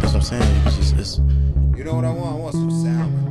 [0.00, 0.66] That's what I'm saying.
[0.66, 1.18] It's just it's
[1.76, 2.32] You know what I want?
[2.32, 3.24] I want some salmon.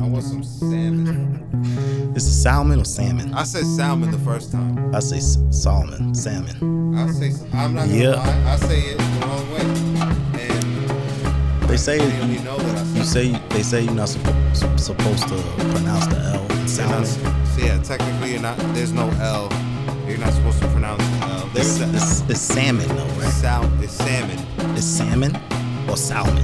[0.00, 2.12] I want some salmon.
[2.14, 3.32] it's salmon or salmon.
[3.34, 4.94] I said salmon the first time.
[4.94, 6.96] I say s- salmon, salmon.
[6.96, 8.10] I say I'm not gonna Yeah.
[8.16, 8.52] lie.
[8.52, 9.60] I say it the wrong way.
[10.40, 15.28] And They say didn't know that I you say they say you're not suppo- supposed
[15.28, 15.36] to
[15.72, 17.04] pronounce the L not- salmon.
[17.04, 17.20] so
[17.58, 18.56] yeah, technically you're not.
[18.74, 19.48] There's no L.
[20.06, 21.22] You're not supposed to pronounce L.
[21.22, 23.32] Uh, it's, it's, it's salmon though, right?
[23.32, 24.38] Sal- it's salmon.
[24.76, 25.36] It's salmon
[25.88, 26.36] or salmon.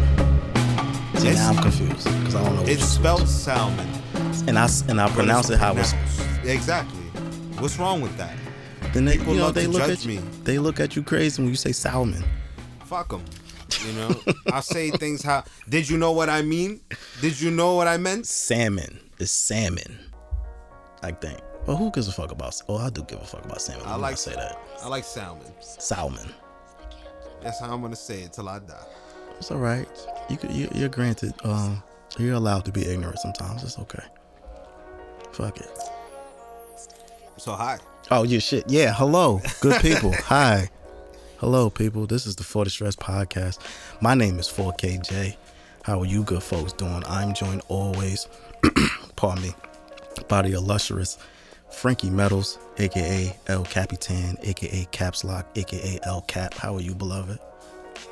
[1.19, 2.63] See, It's- now I'm confused because I don't know.
[2.67, 3.87] It's spelled salmon.
[4.49, 5.93] and I and I pronounce it how it's.
[6.45, 6.99] Exactly.
[7.61, 8.37] What's wrong with that?
[8.93, 10.21] Then they, people you know, they look judge at you.
[10.21, 10.27] me.
[10.43, 12.25] They look at you crazy when you say salmon.
[12.87, 13.25] Fuck them.
[13.87, 14.21] You know,
[14.53, 15.45] I say things how.
[15.69, 16.81] Did you know what I mean?
[17.21, 18.27] Did you know what I meant?
[18.27, 19.99] Salmon is salmon.
[21.03, 21.39] I think.
[21.67, 22.61] Well, who gives a fuck about?
[22.69, 23.87] Oh, I do give a fuck about salmon.
[23.87, 24.59] I like- say that.
[24.83, 25.47] I like salmon.
[25.61, 26.29] Salmon.
[27.41, 28.85] That's how I'm gonna say it till I die.
[29.39, 29.89] It's all right.
[30.29, 31.35] You, you you're granted.
[31.45, 31.83] Um,
[32.19, 33.63] you're allowed to be ignorant sometimes.
[33.65, 34.03] It's okay.
[35.33, 35.71] Fuck it.
[37.39, 37.79] So hi.
[38.11, 38.65] Oh, yeah, shit.
[38.69, 40.13] Yeah, hello, good people.
[40.13, 40.69] Hi.
[41.39, 42.07] Hello, people.
[42.07, 43.59] This is the For the Stress podcast.
[44.01, 45.37] My name is 4KJ.
[45.83, 47.03] How are you good folks doing?
[47.09, 48.29] I'm joined always,
[49.17, 49.55] pardon me,
[50.29, 51.19] by the illustrious
[51.73, 56.55] Frankie Metals, aka El Capitan, aka Caps Lock, aka El Cap.
[56.55, 57.39] How are you, beloved?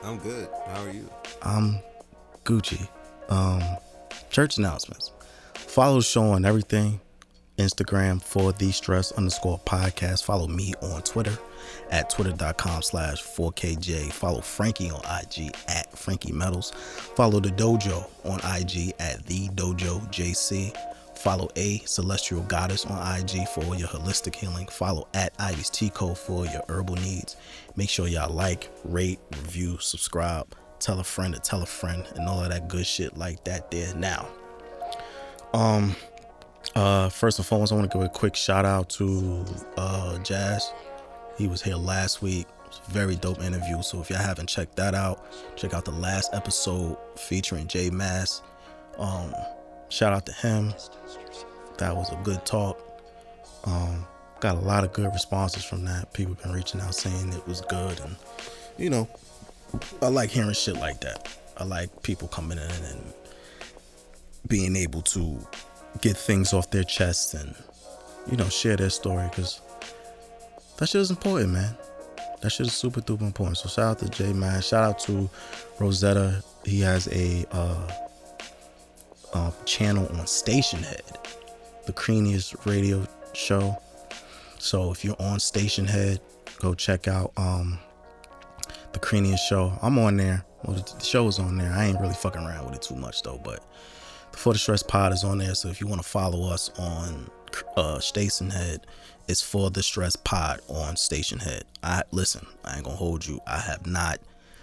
[0.03, 0.49] I'm good.
[0.67, 1.09] How are you?
[1.43, 1.79] I'm
[2.45, 2.89] Gucci.
[3.29, 3.63] Um,
[4.31, 5.13] church announcements.
[5.55, 7.01] Follow show on everything.
[7.59, 10.25] Instagram for the stress underscore podcast.
[10.25, 11.37] Follow me on Twitter
[11.91, 14.11] at twitter.com slash 4KJ.
[14.13, 16.71] Follow Frankie on IG at Frankie Metals.
[17.15, 20.75] Follow the dojo on IG at the dojo JC.
[21.21, 24.67] Follow a celestial goddess on IG for all your holistic healing.
[24.69, 27.37] Follow at Ivy's t-co for your herbal needs.
[27.77, 32.27] Make sure y'all like, rate, review, subscribe, tell a friend to tell a friend, and
[32.27, 34.29] all of that good shit like that there now.
[35.53, 35.95] Um
[36.75, 39.45] uh first and foremost, I want to give a quick shout out to
[39.77, 40.73] uh Jazz.
[41.37, 42.47] He was here last week.
[42.89, 43.83] Very dope interview.
[43.83, 48.41] So if y'all haven't checked that out, check out the last episode featuring Jay Mass.
[48.97, 49.35] Um
[49.91, 50.73] shout out to him.
[51.79, 52.79] That was a good talk.
[53.65, 54.07] Um
[54.41, 56.13] got a lot of good responses from that.
[56.15, 58.17] People been reaching out saying it was good and
[58.79, 59.09] you know,
[60.01, 61.29] I like hearing shit like that.
[61.59, 63.13] I like people coming in and
[64.49, 65.39] being able to
[66.01, 67.55] get things off their chests and
[68.31, 69.61] you know share their story because
[70.79, 71.77] that shit is important, man.
[72.41, 73.59] That shit is super duper important.
[73.59, 74.63] So shout out to J Man.
[74.63, 75.29] Shout out to
[75.79, 76.43] Rosetta.
[76.65, 77.93] He has a uh,
[79.33, 81.03] uh, channel on Stationhead,
[81.87, 83.77] the creamiest radio show.
[84.59, 86.21] So if you're on Stationhead,
[86.59, 87.79] go check out um,
[88.93, 89.73] the creamiest show.
[89.83, 90.45] I'm on there.
[90.65, 91.73] Well, the, the show is on there.
[91.73, 93.65] I ain't really fucking around with it too much though, but
[94.33, 95.55] the For the Stress Pod is on there.
[95.55, 97.31] So if you want to follow us on
[97.77, 98.81] uh, Stationhead,
[99.29, 101.65] it's For the Stress Pod on Station Head.
[101.83, 102.47] I listen.
[102.65, 103.41] I ain't gonna hold you.
[103.47, 104.19] I have not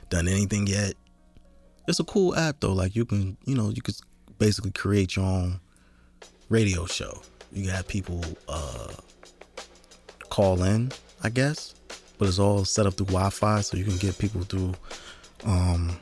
[0.09, 0.93] done anything yet.
[1.87, 2.73] It's a cool app though.
[2.73, 3.95] Like you can, you know, you could
[4.39, 5.59] basically create your own
[6.49, 7.21] radio show.
[7.51, 8.93] You got people uh,
[10.29, 10.91] call in,
[11.23, 11.75] I guess,
[12.17, 14.73] but it's all set up through Wi-Fi, so you can get people through
[15.45, 15.97] um,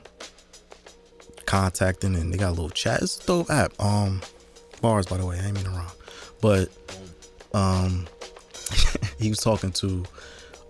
[1.46, 3.02] contacting, and they got a little chat.
[3.02, 3.74] It's a dope app.
[3.80, 4.22] Um,
[4.82, 5.92] bars, by the way, I ain't mean to wrong,
[6.42, 6.70] but
[7.54, 8.08] um,
[9.20, 10.04] he was talking to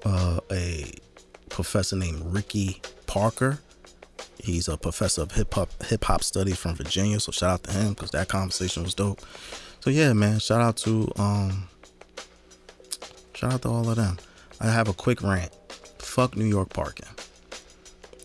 [0.05, 0.91] uh, a
[1.49, 3.59] professor named Ricky Parker.
[4.45, 7.19] He's a professor of hip hop hip hop studies from Virginia.
[7.19, 9.21] So shout out to him because that conversation was dope.
[9.79, 11.67] So yeah, man, shout out to um,
[13.33, 14.17] shout out to all of them.
[14.61, 15.51] I have a quick rant.
[15.97, 17.07] Fuck New York parking.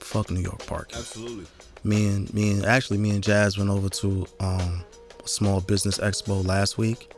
[0.00, 1.47] Fuck New York parking Absolutely.
[1.84, 4.84] me and me and actually me and Jazz went over to um
[5.25, 7.12] a small business expo last week,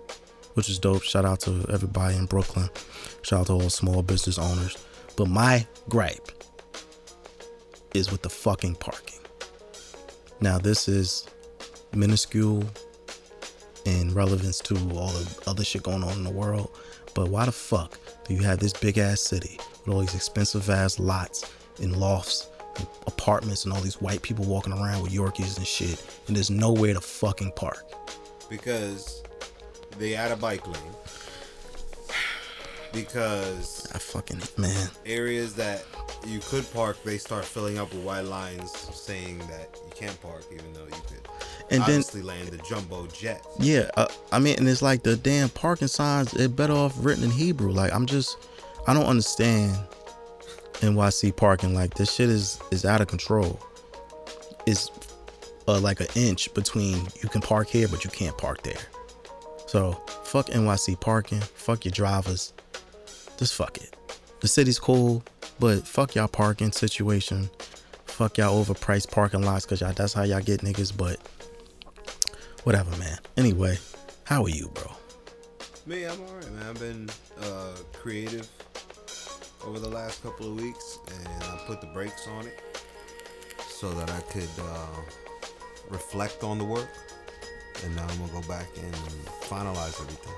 [0.54, 1.02] which is dope.
[1.02, 2.68] Shout out to everybody in Brooklyn.
[3.22, 4.76] Shout out to all small business owners.
[5.16, 6.30] But my gripe
[7.94, 9.20] is with the fucking parking.
[10.40, 11.26] Now this is
[11.94, 12.64] minuscule
[13.84, 16.70] in relevance to all the other shit going on in the world.
[17.14, 20.68] But why the fuck do you have this big ass city with all these expensive
[20.70, 21.50] ass lots
[21.80, 22.48] and lofts
[22.78, 26.50] and apartments and all these white people walking around with Yorkies and shit, and there's
[26.50, 27.84] nowhere to fucking park?
[28.48, 29.22] Because
[29.98, 30.94] they add a bike lane.
[32.92, 34.88] Because I fucking man.
[35.06, 35.84] areas that
[36.26, 40.44] you could park, they start filling up with white lines saying that you can't park,
[40.52, 41.28] even though you could
[41.70, 43.44] And then obviously land the jumbo jet.
[43.58, 46.34] yeah, uh, I mean, and it's like the damn parking signs.
[46.34, 47.72] It better off written in Hebrew.
[47.72, 48.36] Like I'm just,
[48.86, 49.76] I don't understand.
[50.82, 51.74] NYC parking.
[51.74, 53.60] Like this shit is is out of control.
[54.66, 54.90] It's
[55.68, 58.80] uh, like an inch between you can park here, but you can't park there.
[59.66, 59.92] So
[60.24, 61.40] fuck NYC parking.
[61.40, 62.52] Fuck your drivers.
[63.42, 63.96] Just fuck it.
[64.38, 65.20] The city's cool,
[65.58, 67.50] but fuck y'all parking situation.
[68.04, 70.96] Fuck y'all overpriced parking lots, cause y'all that's how y'all get niggas.
[70.96, 71.18] But
[72.62, 73.18] whatever, man.
[73.36, 73.78] Anyway,
[74.22, 74.92] how are you, bro?
[75.86, 76.68] Me, I'm alright, man.
[76.68, 77.10] I've been
[77.40, 78.48] uh, creative
[79.64, 82.60] over the last couple of weeks, and I put the brakes on it
[83.66, 85.00] so that I could uh,
[85.90, 86.90] reflect on the work,
[87.82, 88.94] and now I'm gonna go back and
[89.50, 90.32] finalize everything.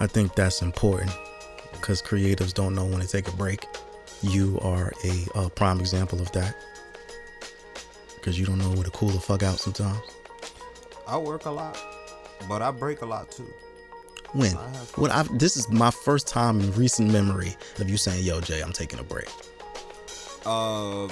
[0.00, 1.12] I think that's important
[1.82, 3.66] because creatives don't know when to take a break.
[4.22, 6.56] You are a, uh prime example of that
[8.14, 9.98] because you don't know when to cool the fuck out sometimes.
[11.06, 11.76] I work a lot,
[12.48, 13.52] but I break a lot too.
[14.32, 14.52] When?
[14.94, 18.60] What I this is my first time in recent memory of you saying, "Yo, Jay,
[18.62, 19.28] I'm taking a break."
[20.46, 21.08] Uh,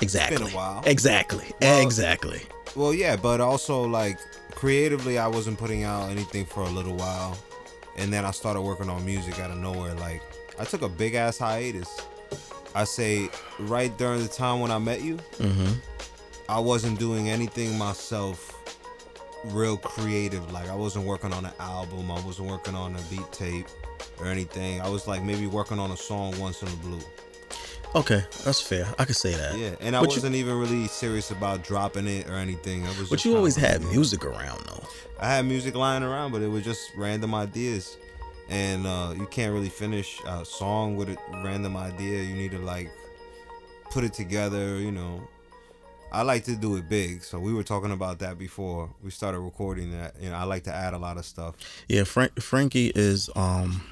[0.00, 0.52] Exactly.
[0.52, 0.82] while.
[0.86, 1.52] Exactly.
[1.60, 2.42] Well- exactly.
[2.74, 4.18] well, yeah, but also like
[4.54, 7.36] creatively, I wasn't putting out anything for a little while,
[7.96, 9.94] and then I started working on music out of nowhere.
[9.94, 10.22] Like
[10.58, 11.88] I took a big ass hiatus.
[12.74, 13.28] I say
[13.58, 15.72] right during the time when I met you, Mm-hmm.
[16.48, 18.52] I wasn't doing anything myself
[19.46, 20.52] real creative.
[20.52, 23.66] Like I wasn't working on an album, I wasn't working on a beat tape
[24.20, 24.80] or anything.
[24.80, 27.00] I was like maybe working on a song once in a blue.
[27.94, 28.86] Okay, that's fair.
[28.98, 29.56] I could say that.
[29.58, 32.84] Yeah, and I But wasn't even really serious about dropping it or anything.
[32.84, 34.85] I was But you always had music around though.
[35.18, 37.96] I had music lying around, but it was just random ideas.
[38.48, 42.22] And uh, you can't really finish a song with a random idea.
[42.22, 42.90] You need to like
[43.90, 45.26] put it together, you know.
[46.12, 47.24] I like to do it big.
[47.24, 50.14] So we were talking about that before we started recording that.
[50.20, 51.56] You know, I like to add a lot of stuff.
[51.88, 53.82] Yeah, Frank Frankie is um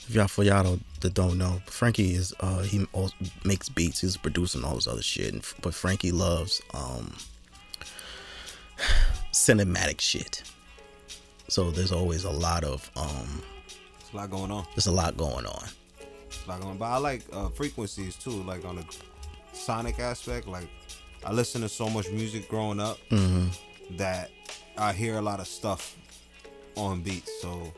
[0.00, 2.86] if y'all for y'all that don't know, Frankie is uh he
[3.44, 5.34] makes beats, he's producing all this other shit.
[5.60, 7.14] But Frankie loves um
[9.48, 10.42] cinematic shit.
[11.48, 13.42] So there's always a lot of um
[14.00, 14.66] There's a lot going on.
[14.74, 15.64] there's a lot going on.
[16.46, 16.78] A lot going on.
[16.78, 18.84] But I like uh, frequencies too, like on the
[19.52, 20.46] sonic aspect.
[20.46, 20.68] Like
[21.24, 23.96] I listen to so much music growing up Mm-hmm.
[23.96, 24.30] that
[24.78, 25.96] I hear a lot of stuff
[26.76, 27.30] on beats.
[27.40, 27.72] So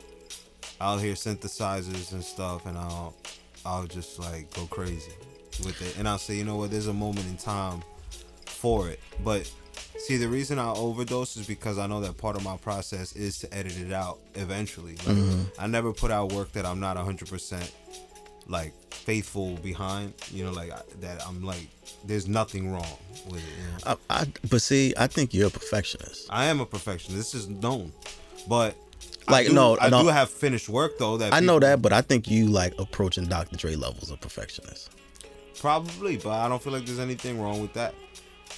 [0.81, 3.13] I'll hear synthesizers and stuff, and I'll
[3.65, 5.11] I'll just like go crazy
[5.65, 5.97] with it.
[5.97, 6.71] And I'll say, you know what?
[6.71, 7.83] There's a moment in time
[8.45, 8.99] for it.
[9.23, 9.51] But
[9.99, 13.39] see, the reason I overdose is because I know that part of my process is
[13.39, 14.95] to edit it out eventually.
[14.97, 15.43] Like, mm-hmm.
[15.59, 17.73] I never put out work that I'm not 100 percent
[18.47, 20.13] like faithful behind.
[20.31, 21.67] You know, like I, that I'm like,
[22.05, 22.97] there's nothing wrong
[23.29, 23.53] with it.
[23.57, 23.97] You know?
[24.09, 26.27] I, I but see, I think you're a perfectionist.
[26.29, 27.17] I am a perfectionist.
[27.17, 27.91] This is known,
[28.47, 28.75] but
[29.29, 30.03] Like, I do, no, I no.
[30.03, 31.17] do have finished work though.
[31.17, 33.57] That I know that, but I think you like approaching Dr.
[33.57, 34.91] Dre levels of perfectionist.
[35.59, 37.93] probably, but I don't feel like there's anything wrong with that.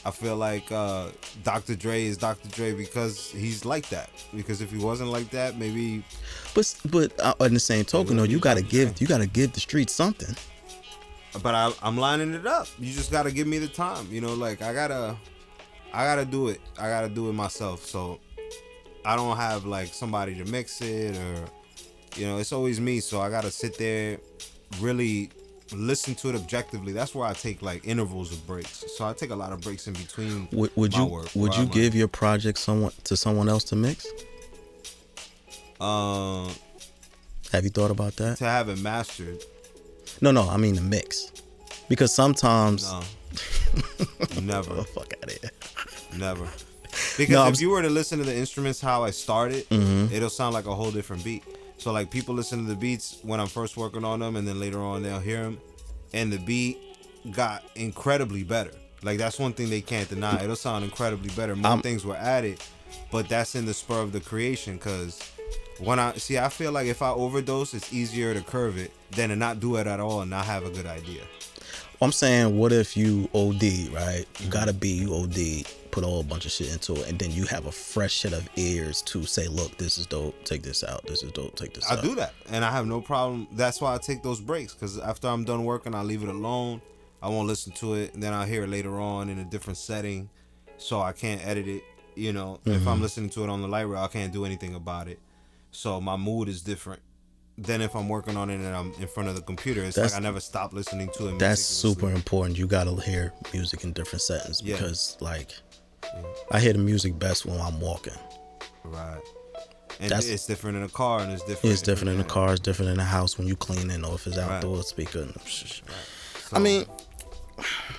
[0.06, 1.10] I feel like uh,
[1.44, 1.76] Dr.
[1.76, 2.48] Dre is Dr.
[2.50, 4.10] Dre because he's like that.
[4.34, 6.04] Because if he wasn't like that, maybe.
[6.54, 9.60] But but uh, in the same token, though, you gotta give you gotta give the
[9.60, 10.36] streets something.
[11.44, 12.68] But I, I'm lining it up.
[12.80, 14.08] You just gotta give me the time.
[14.10, 15.16] You know, like I gotta,
[15.94, 16.62] I gotta do it.
[16.78, 17.86] I gotta do it myself.
[17.86, 18.20] So
[19.06, 21.46] I don't have like somebody to mix it or,
[22.16, 23.00] you know, it's always me.
[23.00, 24.18] So I gotta sit there,
[24.80, 25.30] really
[25.74, 26.94] listen to it objectively.
[26.94, 28.84] That's where I take like intervals of breaks.
[28.98, 30.48] So I take a lot of breaks in between.
[30.52, 33.76] Would, would you work, would you I'm give your project someone to someone else to
[33.76, 34.06] mix?
[34.06, 34.26] like,
[35.82, 36.50] uh,
[37.52, 38.38] Have you thought about that?
[38.38, 39.38] to have it mastered?
[40.22, 41.32] No, no, I mean the mix,
[41.88, 43.02] because sometimes No,
[44.42, 44.84] never.
[44.84, 45.52] fuck out of here.
[46.18, 46.48] Never.
[47.18, 47.62] Because No, if Mm-hmm.
[47.62, 49.66] you were to listen to the instruments how I started,
[50.12, 51.44] it'll sound like a whole different beat.
[51.80, 54.60] So like people listen to the beats when I'm first working on them, and then
[54.60, 55.60] later on they'll hear them,
[56.14, 56.78] and the beat
[57.32, 58.72] got incredibly better.
[59.02, 60.44] Like that's one thing they can't deny.
[60.44, 61.56] It'll sound incredibly better.
[61.56, 62.60] More I'm- things were added,
[63.12, 64.78] but that's in the spur of the creation.
[64.78, 65.22] Cause
[65.80, 69.30] when I see, I feel like if I overdose, it's easier to curve it than
[69.30, 71.22] to not do it at all and not have a good idea.
[72.02, 73.62] I'm saying, what if you OD,
[73.94, 74.26] right?
[74.34, 74.44] Mm-hmm.
[74.46, 77.32] You gotta be you OD, put a whole bunch of shit into it, and then
[77.32, 80.84] you have a fresh set of ears to say, look, this is dope, take this
[80.84, 81.06] out.
[81.06, 82.00] This is dope, take this I out.
[82.00, 83.48] I do that, and I have no problem.
[83.52, 86.82] That's why I take those breaks because after I'm done working, I leave it alone.
[87.22, 89.78] I won't listen to it, and then I'll hear it later on in a different
[89.78, 90.30] setting,
[90.78, 91.84] so I can't edit it.
[92.16, 92.88] You know, if Mm-hmm.
[92.88, 95.20] I'm listening to it on the light rail, I can't do anything about it.
[95.72, 97.02] So my mood is different
[97.64, 99.84] than if I'm working on it and I'm in front of the computer.
[99.84, 101.40] It's That's- like I never stop listening to it.
[101.40, 102.58] That's super important.
[102.58, 104.76] You gotta hear music in different settings Yeah.
[104.76, 105.52] because, like,
[106.52, 108.14] I hear the music best when I'm walking.
[108.84, 109.22] right.
[110.02, 111.74] And That's- it's different in a car, and it's different.
[111.74, 112.24] It's different in yeah.
[112.26, 112.54] car.
[112.54, 114.50] It's different in a house when you cleaning or if it's Right.
[114.50, 115.20] outdoor speaker.
[115.24, 115.82] and sh- sh-
[116.50, 116.86] So, I mean,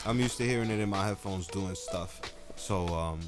[0.07, 2.21] I'm used to hearing it in my headphones doing stuff.
[2.57, 3.21] So, um,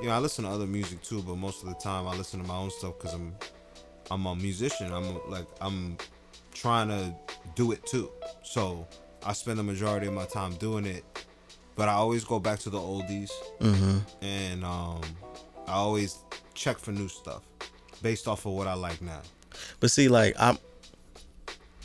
[0.00, 2.40] you know, I listen to other music too, but most of the time I listen
[2.42, 3.34] to my own stuff because I'm,
[4.12, 4.92] I'm a musician.
[4.92, 5.96] I'm like, I'm
[6.52, 7.14] trying to
[7.54, 8.10] do it too.
[8.42, 8.86] So
[9.24, 11.04] I spend the majority of my time doing it,
[11.76, 13.98] but I always go back to the oldies, mm-hmm.
[14.22, 15.00] and um,
[15.66, 16.18] I always
[16.52, 17.42] check for new stuff
[18.02, 19.22] based off of what I like now.
[19.80, 20.58] But see, like I'm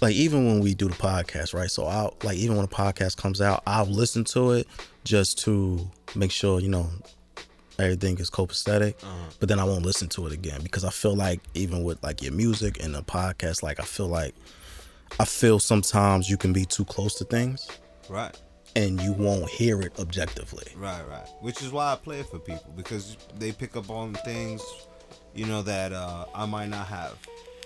[0.01, 1.72] like even when we do the podcast, right?
[1.72, 4.67] So I'll like even when a podcast comes out, I'll listen to it
[5.05, 6.89] just to make sure, you know,
[7.79, 8.96] everything is copacetic.
[9.39, 12.22] But then I won't listen to it again because I feel like even with like
[12.22, 14.34] your music and the podcast, like I feel like
[15.19, 17.67] I feel sometimes you can be too close to things
[18.10, 18.36] Right.
[18.75, 20.67] and you won't hear it objectively.
[20.75, 21.27] Right, right.
[21.41, 24.62] Which is why I play it for people because they pick up on things,
[25.34, 27.15] you know, that uh, I might not have.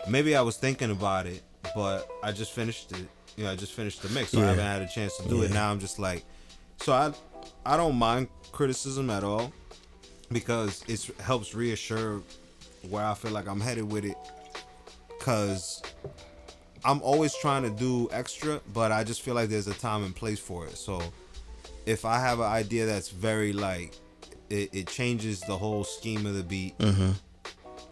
[0.08, 1.42] Maybe I was thinking about it,
[1.76, 3.08] but I just finished it.
[3.38, 5.42] You know, I just finished the mix, so I haven't had a chance to do
[5.44, 5.52] it.
[5.52, 6.24] Now I'm just like,
[6.82, 7.14] so I,
[7.66, 9.54] I don't mind criticism at all
[10.32, 12.22] because it helps reassure
[12.90, 14.18] where I feel like I'm headed with it.
[15.20, 15.82] Cause
[16.84, 20.16] I'm always trying to do extra, but I just feel like there's a time and
[20.16, 20.78] place for it.
[20.78, 21.02] So
[21.86, 23.94] if I have an idea that's very like
[24.50, 27.12] it, it changes the whole scheme of the beat, Mm-hmm.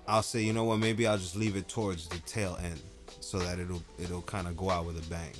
[0.08, 2.82] I'll say, you know what, maybe I'll just leave it towards the tail end
[3.20, 5.34] so that it'll it'll kind of go out with a bang.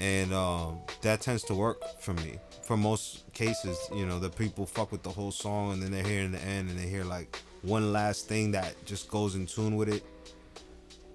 [0.00, 2.38] And um, that tends to work for me.
[2.70, 6.04] For most cases, you know, the people fuck with the whole song and then they're
[6.04, 9.74] hearing the end and they hear like one last thing that just goes in tune
[9.74, 10.04] with it.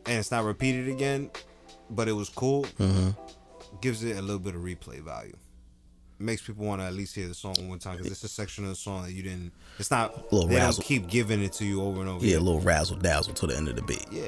[0.06, 1.32] And it's not repeated again,
[1.90, 2.66] but it was cool.
[2.78, 3.12] Mm-hmm.
[3.80, 5.38] Gives it a little bit of replay value.
[6.20, 8.66] Makes people want to at least hear the song one time because it's a section
[8.66, 9.54] of the song that you didn't.
[9.80, 10.30] It's not.
[10.34, 10.82] Little they razzle.
[10.82, 12.26] don't keep giving it to you over and over.
[12.26, 14.06] Yeah, a little razzle dazzle to the end of the beat.
[14.12, 14.28] Yeah,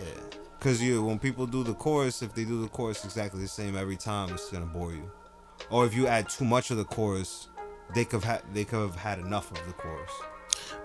[0.58, 3.76] because you when people do the chorus, if they do the chorus exactly the same
[3.76, 5.12] every time, it's gonna bore you.
[5.70, 7.50] Or if you add too much of the chorus,
[7.94, 10.12] they could have they could have had enough of the chorus.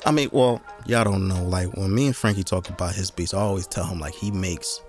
[0.04, 1.42] I mean, well, y'all don't know.
[1.44, 4.30] Like when me and Frankie talk about his beats, I always tell him like he
[4.30, 4.80] makes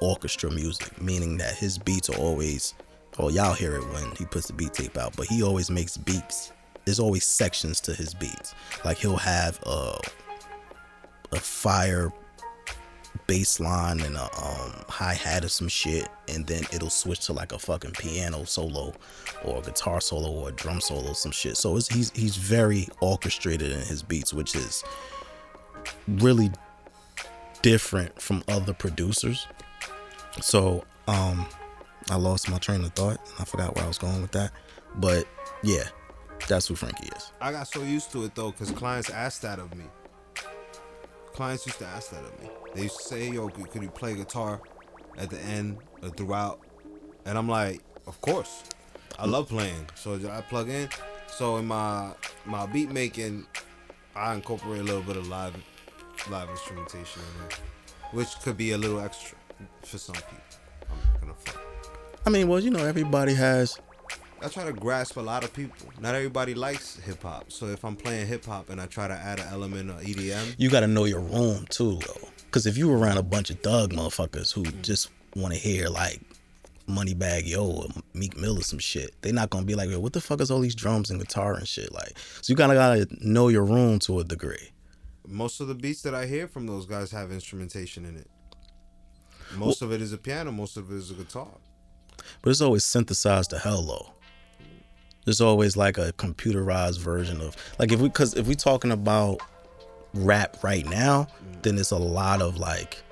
[0.00, 2.74] orchestra music, meaning that his beats are always.
[3.18, 5.96] Oh, y'all hear it when he puts the beat tape out, but he always makes
[5.96, 6.52] beats.
[6.84, 8.54] There's always sections to his beats.
[8.84, 9.98] Like he'll have a
[11.32, 12.12] a fire
[13.26, 17.32] bass line and a um, hi hat or some shit, and then it'll switch to
[17.32, 18.92] like a fucking piano solo
[19.44, 21.56] or a guitar solo or a drum solo, some shit.
[21.56, 24.84] So he's he's very orchestrated in his beats, which is
[26.08, 26.50] really
[27.62, 29.46] different from other producers.
[30.40, 31.46] So um,
[32.10, 33.18] I lost my train of thought.
[33.38, 34.52] I forgot where I was going with that,
[34.96, 35.26] but
[35.62, 35.84] yeah,
[36.48, 37.32] that's who Frankie is.
[37.40, 39.84] I got so used to it though, because clients asked that of me.
[41.36, 42.48] Clients used to ask that of me.
[42.74, 44.58] They used to say, "Yo, could you play guitar
[45.18, 46.60] at the end or throughout?"
[47.26, 48.62] And I'm like, "Of course,
[49.18, 50.88] I love playing." So I plug in.
[51.28, 52.12] So in my
[52.46, 53.46] my beat making,
[54.14, 55.54] I incorporate a little bit of live
[56.30, 57.58] live instrumentation in there,
[58.12, 59.36] which could be a little extra
[59.84, 60.38] for some people.
[60.88, 61.58] I'm gonna front.
[62.24, 63.78] I mean, well, you know, everybody has
[64.42, 65.88] I try to grasp a lot of people.
[66.00, 67.50] Not everybody likes hip hop.
[67.50, 70.54] So if I'm playing hip hop and I try to add an element of EDM,
[70.58, 72.28] you got to know your room too, though.
[72.44, 75.88] Because if you were around a bunch of thug motherfuckers who just want to hear
[75.88, 76.20] like
[76.88, 80.12] Moneybagg Yo or Meek Mill or some shit, they not gonna be like, "Yo, what
[80.12, 82.76] the fuck is all these drums and guitar and shit?" Like, so you kind of
[82.76, 84.70] gotta know your room to a degree.
[85.28, 88.30] most of the beats that I hear from those guys have instrumentation in it.
[89.56, 91.48] Most of it is a piano, most of it is a guitar.
[92.42, 94.12] But it's always synthesized to hell though.
[95.26, 99.40] There's always like a computerized version of like if we because if we talking about
[100.14, 101.26] rap right now,
[101.62, 103.02] then it's a lot of like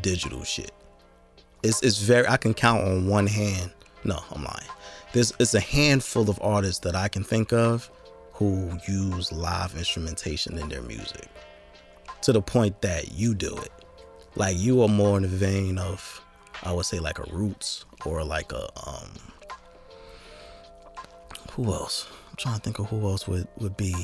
[0.00, 0.70] digital shit.
[1.64, 3.72] It's it's very I can count on one hand.
[4.04, 4.68] No, I'm lying.
[5.12, 7.90] There's it's a handful of artists that I can think of
[8.32, 11.28] who use live instrumentation in their music.
[12.22, 13.72] To the point that you do it.
[14.36, 16.22] Like you are more in the vein of
[16.62, 19.10] I would say like a roots or like a um
[21.56, 22.06] who else?
[22.30, 23.94] I'm trying to think of who else would would be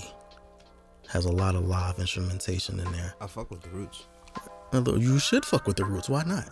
[1.09, 3.15] has a lot of live instrumentation in there.
[3.21, 4.07] I fuck with the roots.
[4.73, 6.09] Although You should fuck with the roots.
[6.09, 6.49] Why not?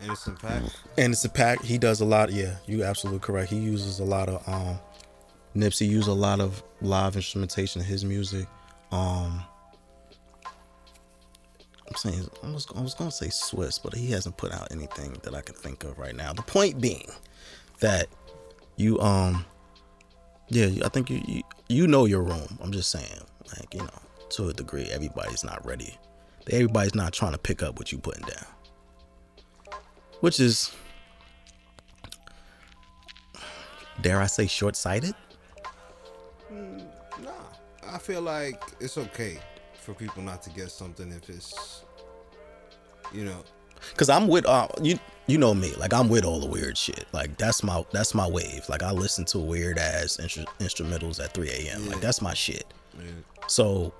[0.00, 0.72] Anderson .Paak.
[0.96, 1.62] And it's a pack.
[1.62, 2.32] He does a lot.
[2.32, 3.50] Yeah, you absolutely correct.
[3.50, 4.78] He uses a lot of um
[5.56, 8.46] Nipsey used a lot of live instrumentation in his music.
[8.92, 9.42] Um
[11.88, 15.16] I'm saying I was, I was gonna say Swizz, but he hasn't put out anything
[15.24, 16.32] that I can think of right now.
[16.32, 17.08] The point being
[17.80, 18.06] that
[18.76, 19.44] you um
[20.50, 22.58] yeah, I think you you, you know your room.
[22.60, 23.20] I'm just saying,
[23.58, 25.96] like you know, to a degree, everybody's not ready
[26.52, 28.46] everybody's not trying to pick up what you putting down.
[30.20, 30.72] Which is
[34.00, 35.14] dare I say short sighted?
[36.52, 36.84] Mm,
[37.22, 37.30] nah,
[37.86, 39.38] I feel like it's okay
[39.74, 41.84] for people not to get something if it's,
[43.12, 43.42] you know,
[43.96, 47.06] Cause I'm with uh you you know me like I'm with all the weird shit
[47.12, 51.32] like that's my that's my wave like I listen to weird ass instru- instrumentals at
[51.32, 51.84] 3 a.m.
[51.84, 51.90] Yeah.
[51.90, 52.64] like that's my shit.
[52.98, 53.04] yeah,
[53.46, 53.92] So,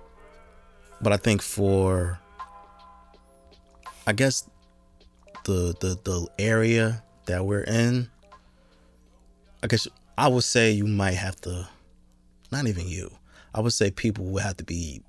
[1.00, 2.18] but I think for,
[4.06, 4.48] I guess,
[5.44, 8.08] the the the area that we're in,
[9.62, 9.86] I guess
[10.18, 11.68] I would say you might have to,
[12.50, 13.10] not even you.
[13.54, 15.02] I would say people would have to be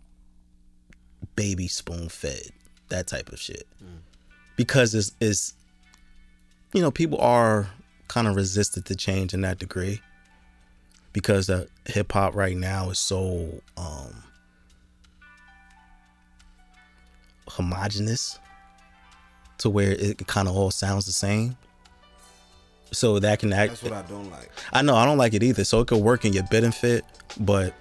[1.35, 2.49] baby spoon fed,
[2.89, 3.67] that type of shit,
[4.55, 5.53] because it's it's,
[6.73, 7.69] you know, people are
[8.07, 10.01] kind of resistant to change in that degree
[11.13, 14.23] because uh, hip hop right now is so um
[17.47, 18.39] homogenous
[19.57, 21.55] to where it kind of all sounds the same.
[22.93, 23.71] So that can act.
[23.71, 24.51] that's what I don't like.
[24.73, 25.63] I know I don't like it either.
[25.63, 27.05] So it could work in your benefit,
[27.39, 27.73] but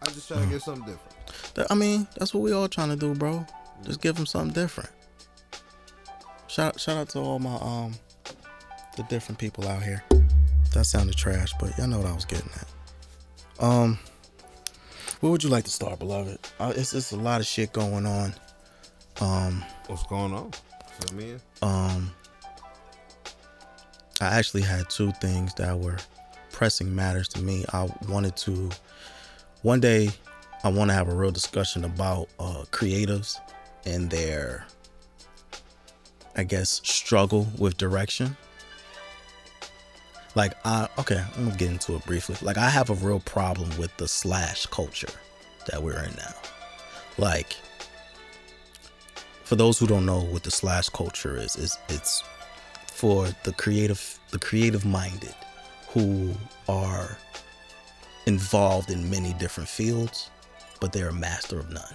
[0.00, 1.70] I just try to get something different.
[1.70, 3.46] I mean that's what we all trying to do, bro.
[3.84, 4.90] Just give them something different.
[6.52, 7.94] Shout shout out to all my um
[8.98, 10.04] the different people out here.
[10.74, 13.64] That sounded trash, but y'all know what I was getting at.
[13.64, 13.98] Um,
[15.20, 16.38] where would you like to start, beloved?
[16.60, 18.34] Uh, it's it's a lot of shit going on.
[19.22, 20.50] Um, What's going on?
[21.00, 22.12] For me, um,
[24.20, 25.96] I actually had two things that were
[26.50, 27.64] pressing matters to me.
[27.72, 28.68] I wanted to
[29.62, 30.10] one day
[30.64, 33.38] I want to have a real discussion about uh, creatives
[33.86, 34.66] and their,
[36.36, 38.36] I guess, struggle with direction.
[40.34, 42.36] Like I okay, I'm gonna get into it briefly.
[42.40, 45.12] Like I have a real problem with the slash culture
[45.66, 46.34] that we're in now.
[47.18, 47.54] Like
[49.44, 52.22] for those who don't know what the slash culture is, is it's
[52.86, 55.34] for the creative the creative minded
[55.88, 56.32] who
[56.68, 57.18] are
[58.24, 60.30] involved in many different fields,
[60.80, 61.94] but they're a master of none.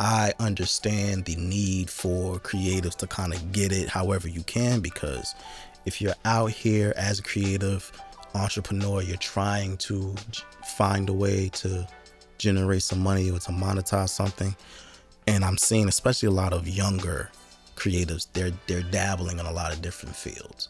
[0.00, 5.34] I understand the need for creatives to kind of get it however you can because
[5.86, 7.90] if you're out here as a creative
[8.34, 10.14] entrepreneur, you're trying to
[10.76, 11.86] find a way to
[12.38, 14.54] generate some money or to monetize something.
[15.26, 17.30] And I'm seeing especially a lot of younger
[17.76, 20.68] creatives, they're they're dabbling in a lot of different fields.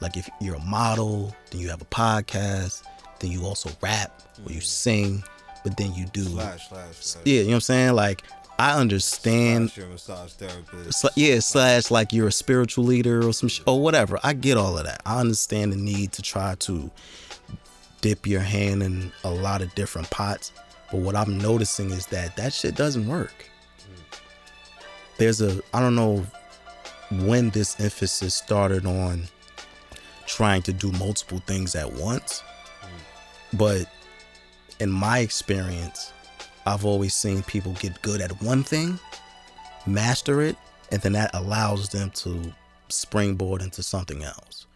[0.00, 2.84] Like if you're a model, then you have a podcast,
[3.20, 4.64] then you also rap or you mm.
[4.64, 5.24] sing,
[5.64, 7.26] but then you do slash slash slash.
[7.26, 7.94] yeah, you know what I'm saying?
[7.94, 8.22] Like
[8.58, 11.04] I understand Slash massage therapist.
[11.04, 14.18] Sla- yeah, slash like you're a spiritual leader or some sh- or whatever.
[14.24, 15.00] I get all of that.
[15.06, 16.90] I understand the need to try to
[18.00, 20.52] dip your hand in a lot of different pots,
[20.90, 23.48] but what I'm noticing is that that shit doesn't work.
[23.78, 24.02] Hmm.
[25.18, 26.26] There's a I don't know
[27.10, 29.22] when this emphasis started on
[30.26, 32.42] trying to do multiple things at once,
[32.80, 33.56] hmm.
[33.56, 33.86] but
[34.80, 36.12] in my experience,
[36.68, 39.00] I've always seen people get good at one thing
[39.86, 40.56] master it,
[40.92, 42.52] and then that allows them to
[42.90, 44.66] springboard into something else.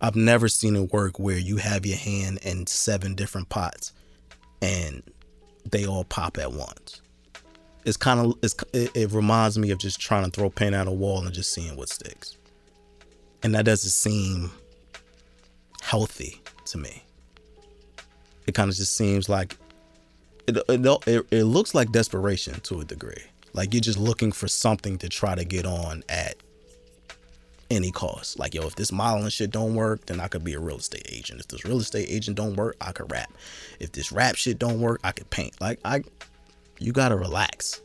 [0.00, 3.94] I've never seen it work where you have your hand in seven different pots
[4.60, 5.02] and
[5.70, 7.00] they all pop at once.
[7.86, 10.86] It's kind of it's it, it reminds me of just trying to throw paint at
[10.86, 12.36] a wall and just seeing what sticks.
[13.42, 14.50] And that doesn't seem
[15.80, 17.04] healthy to me.
[18.46, 19.56] It kind of just seems like
[20.46, 23.24] it, it it looks like desperation to a degree.
[23.52, 26.36] Like you're just looking for something to try to get on at
[27.70, 28.38] any cost.
[28.38, 31.06] Like yo, if this modeling shit don't work, then I could be a real estate
[31.10, 31.40] agent.
[31.40, 33.32] If this real estate agent don't work, I could rap.
[33.80, 35.60] If this rap shit don't work, I could paint.
[35.60, 36.02] Like I,
[36.78, 37.80] you gotta relax.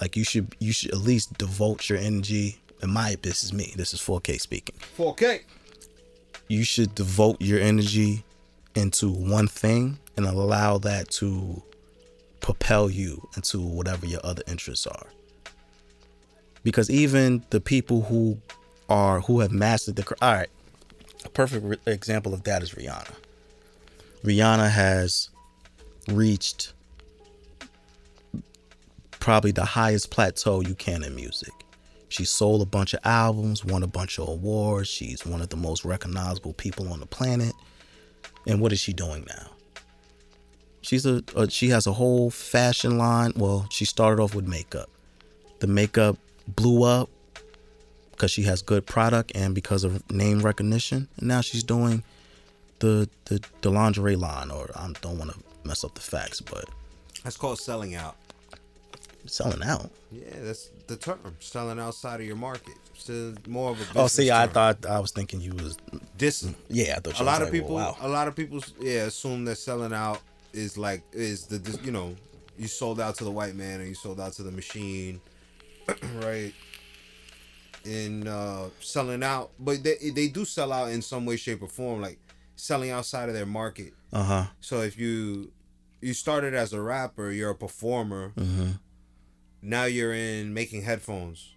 [0.00, 2.60] Like you should you should at least devote your energy.
[2.82, 3.72] And my this is me.
[3.76, 4.76] This is 4K speaking.
[4.96, 5.42] 4K.
[6.48, 8.24] You should devote your energy
[8.74, 11.62] into one thing and allow that to
[12.40, 15.06] propel you into whatever your other interests are.
[16.62, 18.38] Because even the people who
[18.88, 20.48] are who have mastered the all right,
[21.24, 23.14] a perfect re- example of that is Rihanna.
[24.24, 25.30] Rihanna has
[26.08, 26.72] reached
[29.20, 31.52] probably the highest plateau you can in music.
[32.08, 34.88] She sold a bunch of albums, won a bunch of awards.
[34.88, 37.52] She's one of the most recognizable people on the planet.
[38.46, 39.50] And what is she doing now?
[40.80, 43.32] She's a, a she has a whole fashion line.
[43.36, 44.88] Well, she started off with makeup.
[45.58, 47.10] The makeup blew up
[48.12, 51.08] because she has good product and because of name recognition.
[51.18, 52.02] And now she's doing
[52.78, 54.50] the the, the lingerie line.
[54.50, 56.64] Or I don't want to mess up the facts, but
[57.24, 58.16] That's called selling out.
[59.28, 59.90] Selling out.
[60.10, 61.36] Yeah, that's the term.
[61.40, 62.74] Selling outside of your market.
[62.94, 64.00] Still more of a.
[64.00, 65.76] Oh, see, business I thought I was thinking you was.
[66.16, 68.06] Dis- Yeah, I thought you a lot like, of people well, wow.
[68.06, 70.20] a lot of people yeah assume that selling out
[70.52, 72.16] is like is the you know
[72.58, 75.20] you sold out to the white man or you sold out to the machine
[76.16, 76.52] right
[77.84, 81.68] in uh selling out but they, they do sell out in some way shape or
[81.68, 82.18] form like
[82.56, 84.44] selling outside of their market Uh huh.
[84.60, 85.52] so if you
[86.00, 88.70] you started as a rapper you're a performer Mm-hmm.
[89.62, 91.54] Now you're in making headphones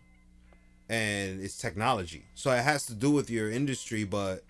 [0.89, 4.43] and it's technology so it has to do with your industry but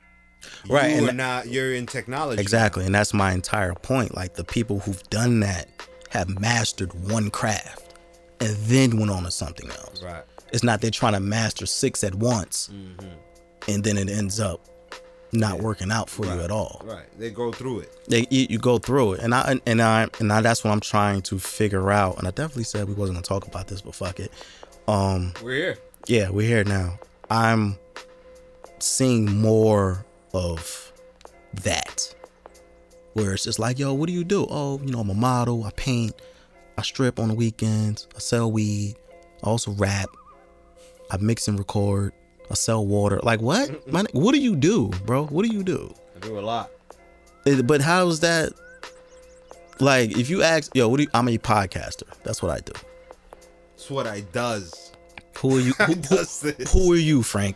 [0.67, 4.15] Right, you and are that- not you're in technology Exactly, and that's my entire point.
[4.15, 5.69] Like the people who've done that
[6.09, 7.93] have mastered one craft
[8.39, 10.01] and then went on to something else.
[10.01, 13.05] right It's not they're trying to master six at once, mm-hmm.
[13.67, 14.65] and then it ends up
[15.33, 16.81] not working out for you at all.
[16.85, 20.07] right they go through it They you, you go through it, and I and I
[20.19, 22.17] and I, that's what I'm trying to figure out.
[22.17, 24.31] And I definitely said we wasn't gonna talk about this, but fuck it.
[24.87, 26.99] Um, we're here yeah, we're here now.
[27.29, 27.77] I'm
[28.79, 30.91] seeing more of
[31.53, 32.13] that.
[33.13, 34.47] Where it's just like, yo, what do you do?
[34.49, 36.15] Oh, you know, I'm a model, I paint,
[36.77, 38.95] I strip on the weekends, I sell weed,
[39.43, 40.09] I also rap,
[41.11, 42.13] I mix and record,
[42.51, 43.19] I sell water.
[43.23, 43.87] Like what?
[43.91, 45.25] Man, what do you do, bro?
[45.25, 45.93] What do you do?
[46.15, 46.69] i do a lot
[47.45, 48.53] It- But how is that
[49.79, 52.03] like if you ask, yo, what do you I'm a podcaster.
[52.23, 52.73] That's what I do.
[53.75, 54.91] it's what i does
[55.39, 56.71] Who are you who, does who, this.
[56.73, 57.55] who are you, Frank?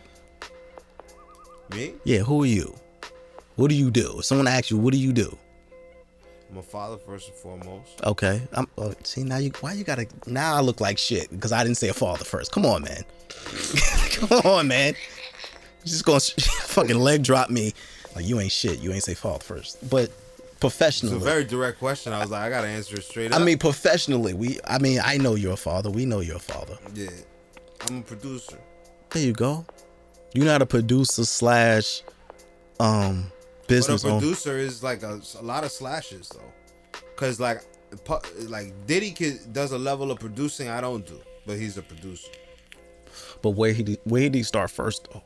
[1.70, 2.74] me Yeah, who are you?
[3.56, 4.18] What do you do?
[4.18, 5.36] If someone asks you, what do you do?
[6.50, 8.40] I'm a father first and foremost Okay.
[8.52, 11.62] I'm oh, see now you why you gotta now I look like shit because I
[11.64, 12.52] didn't say a father first.
[12.52, 13.02] Come on, man.
[14.12, 14.94] Come on, man.
[15.84, 16.20] You just gonna
[16.68, 17.72] fucking leg drop me.
[18.14, 18.80] Like you ain't shit.
[18.80, 19.88] You ain't say father first.
[19.90, 20.10] But
[20.60, 23.38] professionally, it's a very direct question i was like i gotta answer it straight up
[23.38, 25.90] I mean professionally, we I mean, I know you're a father.
[25.90, 26.78] We know you're a father.
[26.94, 27.10] yeah
[27.88, 28.56] i'm a producer
[29.10, 29.66] There you go.
[30.32, 32.02] You're not a producer slash
[32.80, 33.30] um
[33.68, 36.52] but a business producer is like a, a lot of slashes though
[37.14, 37.60] because like
[38.48, 42.30] like diddy kid does a level of producing i don't do but he's a producer
[43.42, 45.22] But where he where did he start first though?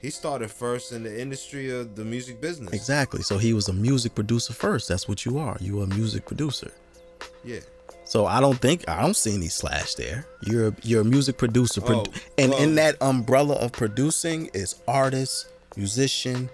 [0.00, 3.22] he started first in the industry of the music business Exactly.
[3.22, 4.86] So he was a music producer first.
[4.88, 5.56] That's what you are.
[5.60, 6.70] You are a music producer.
[7.44, 7.58] yeah
[8.04, 10.24] So I don't think I don't see any slash there.
[10.46, 14.50] You're a, you're a music producer, Produ- Oh, and well- in that umbrella of producing
[14.54, 16.48] is artist, musician,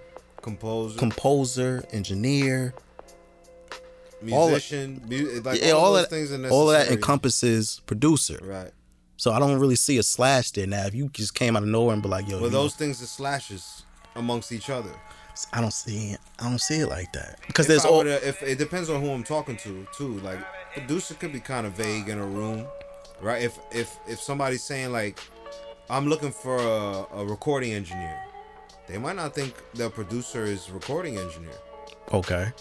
[0.45, 2.75] composer composer, engineer.
[4.31, 8.39] all musician mu- like yeah, all, all, of things that, all that encompasses producer.
[8.43, 8.73] right
[9.17, 10.67] So I don't really see a slash there.
[10.67, 13.03] Now, if you just came out of nowhere and be like, "Yo," well those things
[13.03, 14.95] are slashes amongst each other
[15.53, 16.21] I don't see it.
[16.39, 18.07] I don't see it like that because if there's all.
[18.07, 20.19] if it depends on who I'm talking to too.
[20.21, 20.39] Like
[20.73, 22.67] producer could be kind of vague in a room,
[23.21, 23.43] right?
[23.43, 25.19] If if if somebody's saying like,
[25.91, 28.17] I'm looking for a, a recording engineer,
[28.87, 31.59] they might not think the producer is recording engineer.
[32.13, 32.53] Okay.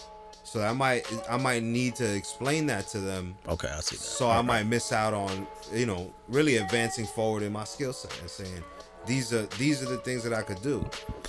[0.44, 3.34] So I might I might need to explain that to them.
[3.48, 4.02] Okay, I see that.
[4.02, 8.18] So I might miss out on you know really advancing forward in my skill set
[8.20, 8.62] and saying
[9.06, 10.88] these are these are the things that I could do.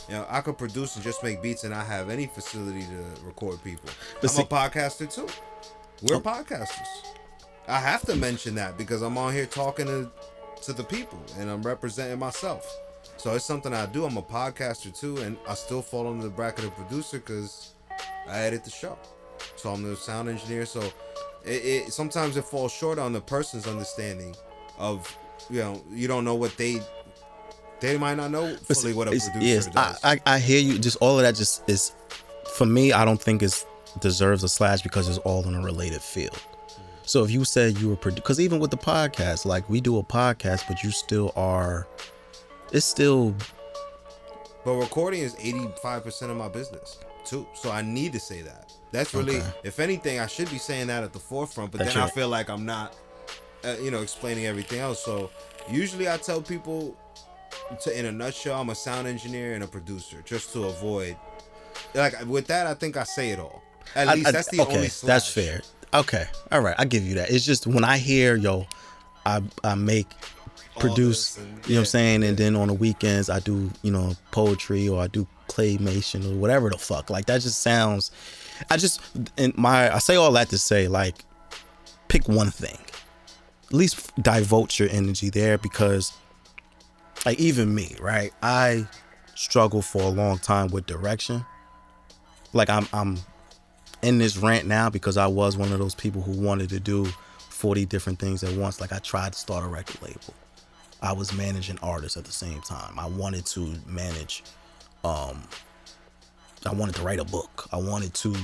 [0.10, 3.26] You know, I could produce and just make beats and not have any facility to
[3.26, 3.90] record people.
[4.22, 5.28] But I'm see- a podcaster too.
[6.04, 6.22] We're oh.
[6.22, 6.88] podcasters.
[7.68, 10.12] I have to mention that because I'm on here talking to
[10.64, 12.80] to the people and I'm representing myself.
[13.18, 14.06] So it's something I do.
[14.06, 17.74] I'm a podcaster too, and I still fall under the bracket of producer because
[18.30, 18.98] I edit the show.
[19.56, 20.66] So I'm the sound engineer.
[20.66, 20.82] So
[21.44, 21.50] it,
[21.88, 24.36] it sometimes it falls short on the person's understanding
[24.78, 25.16] of
[25.50, 26.80] you know you don't know what they
[27.80, 30.00] they might not know fully what a it's- producer yes, does.
[30.04, 30.78] I, I I hear you.
[30.78, 31.94] Just all of that just is
[32.54, 32.94] for me.
[32.94, 33.66] I don't think it's
[34.02, 36.38] deserves a slash because it's all in a related field.
[37.04, 40.04] So if you said you were because even with the podcast, like we do a
[40.04, 41.88] podcast, but you still are.
[42.72, 43.36] It's still
[44.64, 47.48] But recording is 85% of my business too.
[47.54, 48.72] So I need to say that.
[48.92, 49.52] That's really, Okay.
[49.64, 52.30] if anything, I should be saying that at the forefront, but That's then I feel
[52.30, 52.96] like I'm not,
[53.64, 55.04] uh, you know, explaining everything else.
[55.04, 55.30] So
[55.70, 56.96] usually I tell people
[57.84, 61.18] to, in a nutshell, I'm a sound engineer and a producer just to avoid,
[61.94, 63.62] like, with that, I think I say it all.
[63.96, 64.76] At I- least I- that's the okay.
[64.76, 65.62] only That's fair.
[65.94, 66.76] Okay, all right.
[66.78, 67.30] I give you that.
[67.30, 68.66] It's just when I hear yo,
[69.26, 70.08] I I make
[70.80, 71.38] produce.
[71.38, 72.24] and- you know what I'm saying?
[72.24, 76.36] And then on the weekends I do you know poetry or I do claymation or
[76.36, 77.10] whatever the fuck.
[77.10, 78.12] Like that just sounds.
[78.70, 79.02] I just
[79.38, 81.16] in my I say all that to say like,
[82.08, 82.78] pick one thing.
[83.68, 86.14] At least devote your energy there because,
[87.26, 88.32] like even me, right?
[88.44, 88.86] I
[89.34, 91.44] struggled for a long time with direction.
[92.54, 93.18] Like I'm I'm
[94.02, 97.06] in this rant now because I was one of those people who wanted to do
[97.50, 98.80] 40 different things at once.
[98.80, 100.34] Like I tried to start a record label.
[101.02, 102.98] I was managing artists at the same time.
[102.98, 104.44] I wanted to manage
[105.04, 105.44] um
[106.66, 107.68] I wanted to write a book.
[107.72, 108.36] I wanted to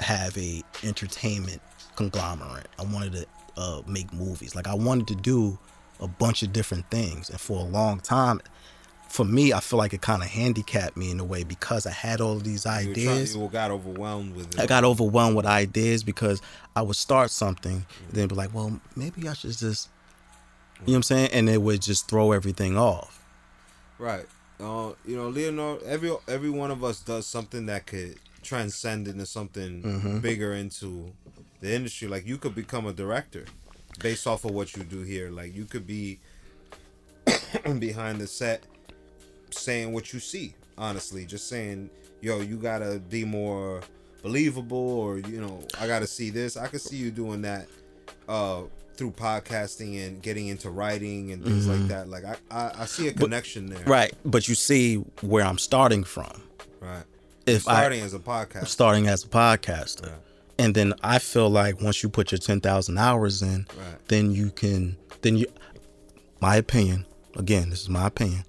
[0.00, 1.62] have a entertainment
[1.96, 2.68] conglomerate.
[2.78, 3.26] I wanted to
[3.56, 4.54] uh, make movies.
[4.54, 5.58] Like I wanted to do
[6.00, 7.30] a bunch of different things.
[7.30, 8.42] And for a long time,
[9.08, 11.92] for me, I feel like it kind of handicapped me in a way because I
[11.92, 13.34] had all of these You trying- ideas.
[13.36, 14.60] you got overwhelmed with it.
[14.60, 16.42] I got overwhelmed with ideas because
[16.76, 19.88] I would start something, then be like, well, maybe I should just,
[20.80, 21.30] you know what I'm saying?
[21.32, 23.24] And it would just throw everything off.
[23.98, 24.26] Right.
[24.60, 25.84] Uh, you know, Leonardo.
[25.84, 30.18] Every every one of us does something that could transcend into something Mm-hmm.
[30.20, 31.12] bigger into
[31.60, 32.08] the industry.
[32.08, 33.46] Like you could become a director
[34.00, 35.30] based off of what you do here.
[35.30, 36.18] Like you could be
[37.78, 38.64] behind the set
[39.50, 40.54] saying what you see.
[40.76, 41.88] Honestly, just saying,
[42.20, 43.80] yo, you gotta be more
[44.22, 46.56] believable, or you know, I gotta see this.
[46.56, 47.68] I could see you doing that
[48.28, 48.62] uh
[48.96, 52.08] through podcasting and getting into writing and things like that.
[52.08, 53.78] Like I, I, I see a connection there.
[53.80, 53.90] Mm-hmm.
[53.90, 54.12] Right.
[54.24, 56.42] But you see where I'm starting from.
[56.80, 57.04] Right.
[57.46, 58.68] If Starting I, as a podcast.
[58.68, 60.06] starting as a podcaster.
[60.06, 60.12] Yeah.
[60.58, 64.08] And then I feel like once you put your 10,000 hours in, Right.
[64.08, 65.46] then you can, then you,
[66.40, 68.44] my opinion, again, this is my opinion,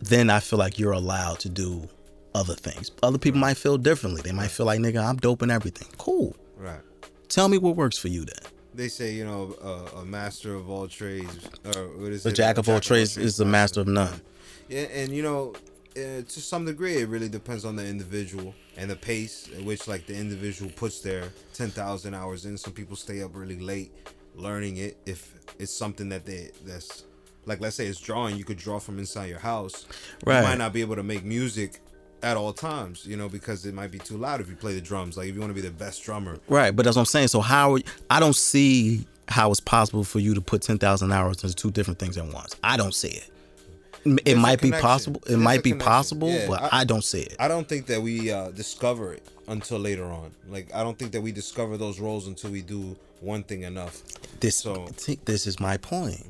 [0.00, 1.88] then I feel like you're allowed to do
[2.34, 2.90] other things.
[3.02, 4.22] Other people might feel differently.
[4.22, 5.88] They might feel like, nigga, I'm dope and everything.
[5.98, 6.36] Cool.
[6.56, 6.80] Right.
[7.28, 8.50] Tell me what works for you then.
[8.74, 12.24] They say you know uh, a master of all trades, or what is it?
[12.24, 12.36] The it?
[12.36, 14.20] jack of all trades is the master of none.
[14.68, 15.54] Yeah, and you know,
[15.96, 19.88] uh, to some degree, it really depends on the individual and the pace at which
[19.88, 22.56] like the individual puts their ten thousand hours in.
[22.56, 23.92] Some people stay up really late
[24.36, 24.96] learning it.
[25.06, 27.04] If it's something that they that's
[27.46, 29.86] like, let's say it's drawing, you could draw from inside your house.
[30.24, 30.40] Right.
[30.40, 31.80] You might not be able to make music
[32.22, 34.80] at all times, you know, because it might be too loud if you play the
[34.80, 35.16] drums.
[35.16, 37.28] Like if you want to be the best drummer, Right, but that's what I'm saying.
[37.28, 37.80] So how are-
[38.10, 41.70] I don't see how it's possible for you to put ten thousand hours into two
[41.70, 42.56] different things at once.
[42.64, 43.30] I don't see it.
[44.04, 45.20] It There's might be possible.
[45.26, 45.92] It There's might be connection.
[45.92, 47.36] possible, Yeah, but I- I, don't see it.
[47.38, 50.30] I don't think that we uh, discover it until later on.
[50.48, 54.02] Like I don't think that we discover those roles until we do one thing enough.
[54.40, 56.26] this so- see, this is my point.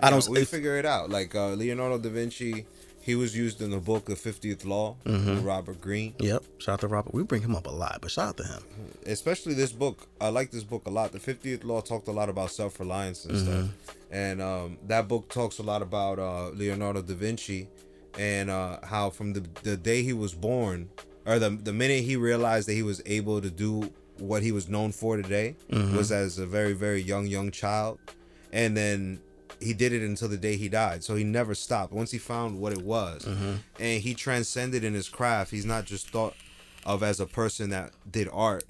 [0.00, 0.24] I don't.
[0.26, 1.08] Yeah, we if- figure it out.
[1.10, 2.66] Like uh, Leonardo da Vinci,
[3.08, 5.30] he was used in the book The Fiftieth Law Mm-hmm.
[5.30, 6.14] with Robert Greene.
[6.30, 6.42] yep.
[6.58, 7.12] Shout out to Robert.
[7.14, 8.62] We bring him up a lot, but shout out to him.
[9.06, 11.12] Especially this book, I like this book a lot.
[11.12, 14.14] The Fiftieth Law talked a lot about self reliance and stuff, Mm-hmm.
[14.24, 17.68] and um, that book talks a lot about uh, Leonardo da Vinci
[18.18, 20.88] and uh, how from the the day he was born,
[21.26, 24.68] or the the minute he realized that he was able to do what he was
[24.68, 25.96] known for today Mm-hmm.
[25.96, 27.98] was as a very very young young child,
[28.52, 29.20] and then
[29.60, 31.02] he did it until the day he died.
[31.04, 31.92] So he never stopped.
[31.92, 33.52] Once he found what it was, Mm-hmm.
[33.80, 35.50] and he transcended in his craft.
[35.50, 36.34] He's not just thought
[36.86, 38.64] of as a person that did art.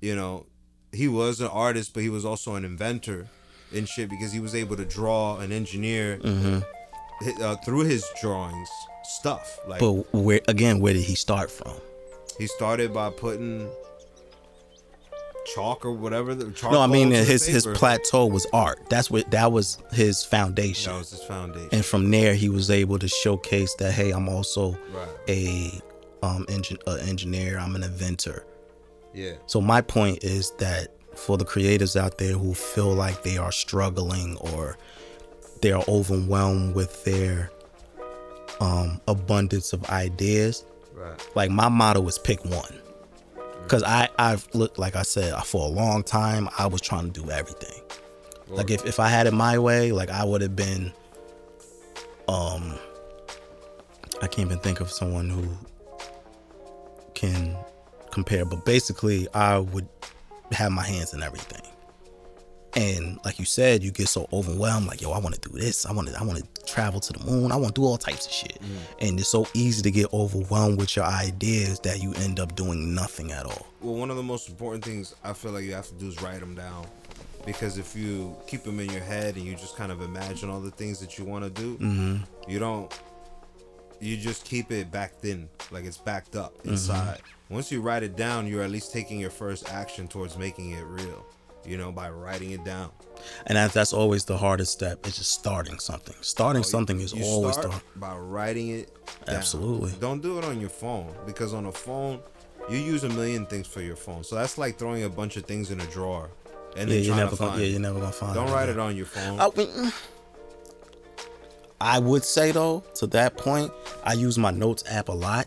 [0.00, 0.46] You know,
[0.92, 3.28] he was an artist, but he was also an inventor
[3.74, 8.68] and shit because he was able to draw and engineer hi- uh, through his drawings
[9.04, 9.58] stuff.
[9.66, 10.80] Like But where again?
[10.80, 11.74] Where did he start from?
[12.38, 13.68] he started by putting
[15.54, 16.34] chalk or whatever.
[16.34, 18.78] The No, I mean his his plateau was art.
[18.90, 20.92] That's what that was his foundation.
[20.92, 21.68] That was his foundation.
[21.72, 25.08] and from there he was able to showcase that hey i'm also Right.
[25.28, 25.80] a
[26.22, 28.44] um engin- uh, engineer i'm an inventor
[29.14, 29.32] yeah.
[29.46, 33.52] so my point is that for the creatives out there who feel like they are
[33.52, 34.76] struggling or
[35.62, 37.50] they are overwhelmed with their
[38.60, 41.28] um abundance of ideas Right.
[41.36, 42.77] like my motto is pick one
[43.68, 47.20] because i i've looked like i said for a long time i was trying to
[47.20, 47.82] do everything.
[48.48, 50.90] Like if, if i had it my way like i would have been
[52.28, 52.78] um
[54.22, 55.46] i can't even think of someone who
[57.14, 57.54] can
[58.10, 59.86] compare but basically i would
[60.52, 61.60] have my hands in everything.
[62.74, 65.84] And like you said you get so overwhelmed like yo i want to do this
[65.84, 67.96] i want to i want to travel to the moon i want to do all
[67.98, 68.58] types of shit
[69.00, 72.94] and it's so easy to get overwhelmed with your ideas that you end up doing
[72.94, 75.86] nothing at all Well, one of the most important things I feel like you have
[75.88, 76.86] to do is write them down.
[77.46, 80.60] Because if you keep them in your head and you just kind of imagine all
[80.60, 82.50] the things that you want to do, Mm-hmm.
[82.50, 82.92] you don't.
[84.00, 86.70] You just keep it backed in, like it's backed up Mm-hmm.
[86.70, 87.20] inside.
[87.48, 90.84] Once you write it down, you're at least taking your first action towards making it
[90.84, 91.24] real.
[91.66, 92.90] You know, by writing it down.
[93.46, 97.12] and that's, that's always the hardest step it's just starting something starting oh, something is
[97.14, 98.90] Oh, always the by writing it.
[99.26, 99.36] Down.
[99.36, 99.92] Absolutely.
[100.00, 102.20] Don't do it on your phone because on a phone,
[102.70, 104.22] you use a million things for your phone.
[104.24, 106.30] So that's like throwing a bunch of things in a drawer
[106.76, 107.60] and yeah you're never to gonna find.
[107.62, 107.70] yeah it.
[107.72, 109.40] you're never gonna find Don't it write it on your phone.
[109.40, 109.92] I, mean,
[111.80, 113.72] I would say though to that point
[114.04, 115.46] i use my notes app a lot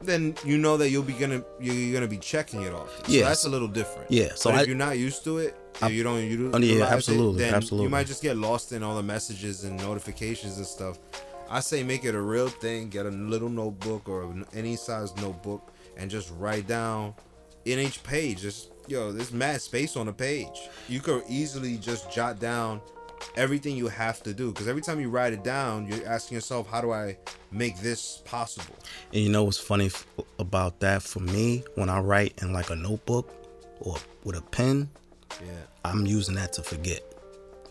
[0.00, 2.90] Then you know that you'll be gonna you're gonna be checking it off.
[3.06, 4.10] So that's a little different.
[4.10, 6.84] Yeah, so I- if you're not used to it, If you don't, you Oh, yeah,
[6.86, 7.84] absolutely, then absolutely.
[7.84, 10.98] You might just get lost in all the messages and notifications and stuff.
[11.50, 12.88] I say make it a real thing.
[12.90, 17.14] Get a little notebook or any size notebook and just write down
[17.64, 18.40] in each page.
[18.42, 20.68] Just yo, there's mad space on a page.
[20.88, 22.80] You could easily just jot down
[23.36, 26.68] everything you have to do because every time you write it down, you're asking yourself,
[26.68, 27.16] how do I
[27.50, 28.74] make this possible?
[29.12, 30.06] And you know what's funny f-
[30.38, 31.64] about that for me?
[31.74, 33.30] When I write in like a notebook
[33.80, 34.88] or with a pen,
[35.40, 35.52] Yeah.
[35.84, 37.02] I'm using that to forget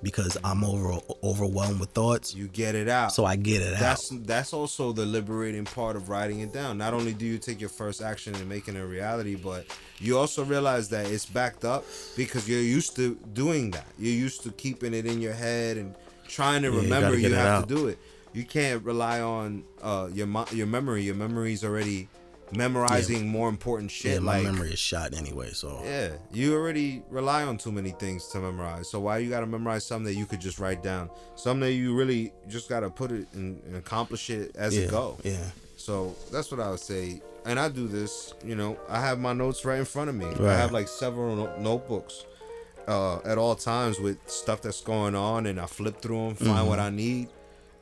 [0.03, 2.33] because I'm over overwhelmed with thoughts.
[2.35, 3.13] You get it out.
[3.13, 4.17] So I get it that's out.
[4.19, 6.77] that's that's also the liberating part of writing it down.
[6.77, 9.65] Not only do you take your first action and making it a reality, but
[9.99, 11.83] you also realize that it's backed up
[12.15, 13.87] because you're used to doing that.
[13.97, 15.95] You're used to keeping it in your head and
[16.27, 17.67] trying to Yeah, remember gotta you, have out.
[17.69, 17.97] to do it.
[18.33, 21.03] You can't rely on uh, your your memory.
[21.03, 22.07] Your memory's already
[22.51, 24.13] memorizing more important shit.
[24.13, 25.51] Yeah, my memory is shot anyway.
[25.51, 28.89] So yeah, you already rely on too many things to memorize.
[28.89, 31.09] So why you gotta memorize something that you could just write down?
[31.35, 34.91] Something that you really just gotta put it and, and accomplish it as yeah, it
[34.91, 35.17] go.
[35.23, 35.37] yeah,
[35.77, 37.21] So that's what I would say.
[37.45, 40.25] And I do this, you know, I have my notes right in front of me.
[40.25, 42.25] I have like several no- notebooks
[42.89, 46.49] uh, at all times with stuff that's going on, and I flip through them, find
[46.51, 46.67] Mm-hmm.
[46.67, 47.29] what I need,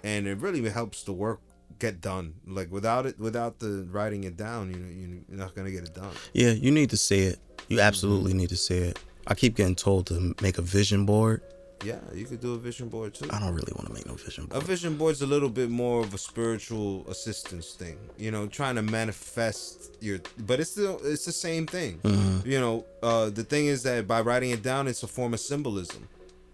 [0.03, 1.39] and it really helps the work
[1.79, 2.33] get done.
[2.47, 5.83] Like without it, without the writing it down, you know, you- you're not gonna get
[5.83, 6.13] it done.
[6.33, 6.51] yeah.
[6.51, 7.39] You need to see it.
[7.67, 8.39] You absolutely Mm-hmm.
[8.39, 8.99] need to see it.
[9.27, 11.41] I keep getting told to make a vision board.
[11.83, 13.27] Yeah, you could do a vision board too.
[13.29, 14.63] I don't really want to make no vision board.
[14.63, 18.75] A vision board's a little bit more of a spiritual assistance thing, you know, trying
[18.75, 20.19] to manifest your.
[20.39, 21.99] But it's still it's the same thing,
[22.45, 22.85] you know.
[23.03, 26.07] Uh, the thing is that by writing it down, it's a form of symbolism.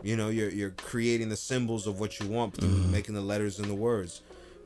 [0.03, 3.59] You know, you're you're creating the symbols of what you want through making the letters
[3.59, 4.21] and the words.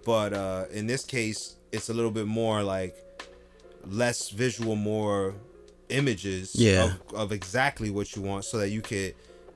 [0.06, 2.96] But uh, in this case, it's a little bit more like
[3.86, 5.36] less visual, more
[5.89, 6.86] images Yeah.
[7.10, 9.15] of, of exactly what you want, so that you could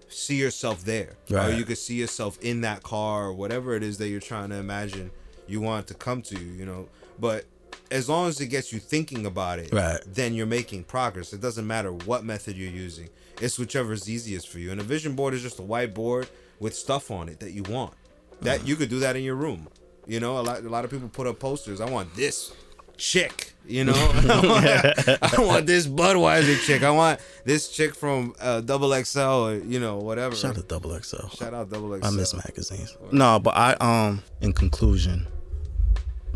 [0.09, 3.97] see yourself there, or you could see yourself in that car, or whatever it is
[3.99, 5.11] that you're trying to imagine
[5.47, 6.51] you want to come to you.
[6.51, 7.45] You know, but
[7.91, 9.99] as long as it gets you thinking about it, Right.
[10.05, 11.33] then you're making progress.
[11.33, 13.09] It doesn't matter what method you're using.
[13.41, 14.71] It's whichever is easiest for you.
[14.71, 16.27] And a vision board is just a whiteboard
[16.59, 17.93] with stuff on it that you want.
[18.41, 19.67] That you could do that in your room.
[20.09, 21.79] You know, a lot a lot of people put up posters.
[21.79, 22.51] I want this
[22.97, 23.53] chick.
[23.67, 26.81] You know, I, want, I want this Budweiser chick.
[26.81, 30.35] I want this chick from uh, Double XL or you know whatever.
[30.35, 31.27] Shout out to Double XL.
[31.27, 32.07] Shout out Double XL.
[32.07, 32.97] I miss magazines.
[33.11, 35.27] No, but I um in conclusion,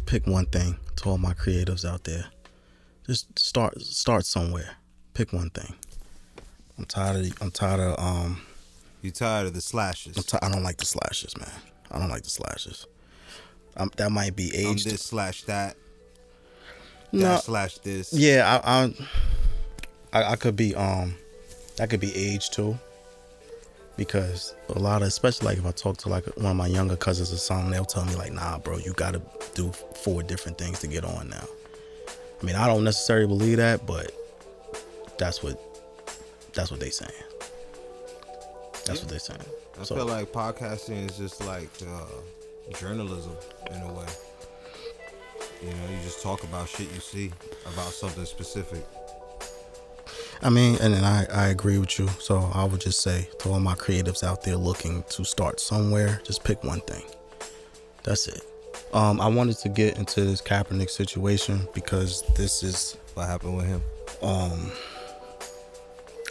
[0.05, 2.25] pick one thing to all my creatives out there.
[3.07, 4.75] Just start start somewhere.
[5.15, 5.73] Pick one thing.
[6.77, 8.43] I'm tired of I'm tired of um
[9.01, 10.15] You tired of the slashes?
[10.15, 11.49] I'm ti- I don't like the slashes, man.
[11.89, 12.85] I don't like the slashes.
[13.77, 15.75] Um, that might be I'm this slash that.
[17.11, 18.13] No, That slash this.
[18.13, 18.93] yeah, I, I
[20.21, 21.15] I I could be um
[21.77, 22.77] that could be age too.
[23.95, 26.95] Because a lot of especially like if I talk to like one of my younger
[26.95, 29.21] cousins or something, they'll tell me like, nah, bro, you gotta
[29.53, 31.47] do four different things to get on now.
[32.41, 34.11] I mean, I don't necessarily believe that, but
[35.19, 35.59] that's what
[36.53, 37.11] that's what they saying.
[38.85, 39.39] That's what they saying.
[39.79, 42.05] I So- feel like podcasting is just like uh,
[42.79, 43.35] journalism
[43.71, 44.05] in a way.
[45.61, 47.31] You know, you just talk about shit you see
[47.65, 48.85] about something specific.
[50.41, 52.07] I mean, and then I, I agree with you.
[52.19, 56.19] So I would just say to all my creatives out there looking to start somewhere,
[56.25, 57.03] just pick one thing.
[58.03, 58.41] That's it.
[58.93, 63.65] Um, I wanted to get into this Kaepernick situation because this is What happened with
[63.67, 63.81] him?
[64.21, 64.71] um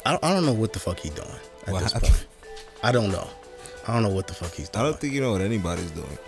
[0.04, 1.28] I, I don't know what the fuck he doing
[1.66, 2.12] at What this happened?
[2.12, 2.26] point.
[2.82, 3.28] I don't know.
[3.86, 6.18] I don't know what the fuck he's I don't think you know what anybody's doing.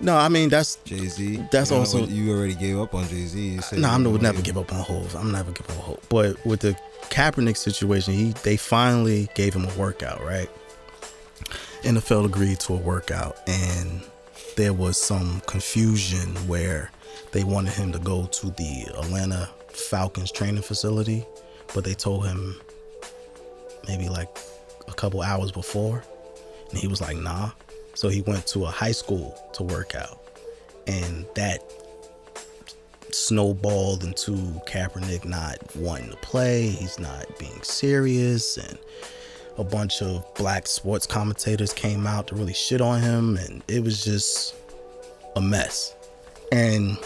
[0.00, 1.44] no, I mean that's Jay Z.
[1.50, 3.60] That's also- you already gave up on Jay Z.
[3.76, 5.14] No, I'm would never give up on hope.
[5.14, 6.02] I'm never give up on hope.
[6.08, 6.76] But with the
[7.10, 10.50] Kaepernick situation, he they finally gave him a workout, right?
[11.82, 14.02] NFL agreed to a workout, and
[14.56, 16.90] there was some confusion where
[17.32, 21.24] they wanted him to go to the Atlanta Falcons training facility,
[21.74, 22.60] but they told him
[23.86, 24.28] maybe like
[24.88, 26.02] a couple hours before,
[26.70, 27.50] and he was like, "Nah."
[27.94, 30.20] So he went to a high school to work out,
[30.86, 31.62] and that
[33.10, 34.32] snowballed into
[34.66, 36.68] Kaepernick not wanting to play.
[36.68, 38.78] He's not being serious, and
[39.56, 43.82] a bunch of black sports commentators came out to really shit on him, and it
[43.82, 44.54] was just
[45.36, 45.94] a mess.
[46.52, 46.96] And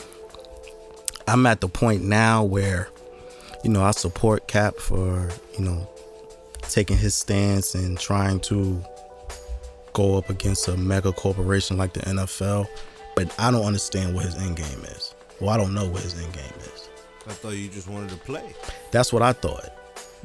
[1.26, 2.88] I'm at the point now where,
[3.64, 5.88] you know, I support Cap for, you know,
[6.62, 8.84] taking his stance and trying to
[9.92, 12.68] go up against a mega corporation like the NFL,
[13.14, 15.14] but I don't understand what his end game is.
[15.40, 16.88] Well, I don't know what his end game is.
[17.26, 18.54] I thought you just wanted to play.
[18.90, 19.70] That's what I thought.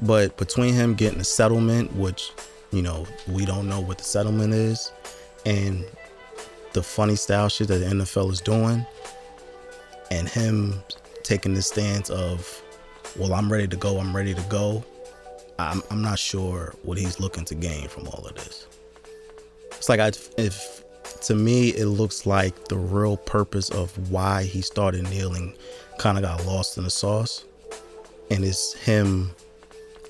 [0.01, 2.31] But between him getting a settlement, which,
[2.71, 4.91] you know, we don't know what the settlement is.
[5.45, 5.85] And
[6.73, 8.85] the funny style shit that the NFL is doing,
[10.11, 10.81] and him
[11.23, 12.61] taking the stance of,
[13.17, 14.83] well, I'm ready to go, I'm ready to go.
[15.59, 18.66] I'm, I'm not sure what he's looking to gain from all of this.
[19.77, 20.83] It's like I, if
[21.21, 25.55] to me, it looks like the real purpose of why he started kneeling
[25.97, 27.45] kind of got lost in the sauce,
[28.29, 29.31] and it's him.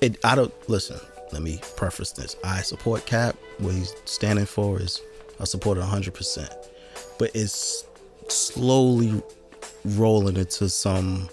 [0.00, 1.00] It I don't listen.
[1.32, 2.36] Let me preface this.
[2.42, 3.36] I support Cap.
[3.58, 5.02] What he's standing for is
[5.40, 6.14] I support it 100.
[6.14, 6.50] percent
[7.18, 7.84] But it's
[8.28, 9.22] slowly
[9.84, 11.28] rolling into some.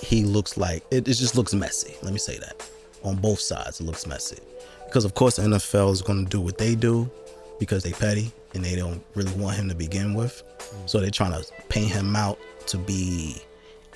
[0.00, 1.94] He looks like it, it just looks messy.
[2.02, 2.68] Let me say that.
[3.04, 4.38] On both sides, it looks messy
[4.86, 7.10] because of course the NFL is going to do what they do
[7.58, 10.42] because they petty and they don't really want him to begin with.
[10.86, 13.42] So they're trying to paint him out to be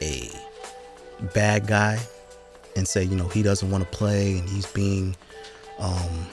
[0.03, 0.31] a
[1.35, 1.99] bad guy
[2.77, 5.17] and say, you know, he doesn't want to play and he's being
[5.79, 6.27] um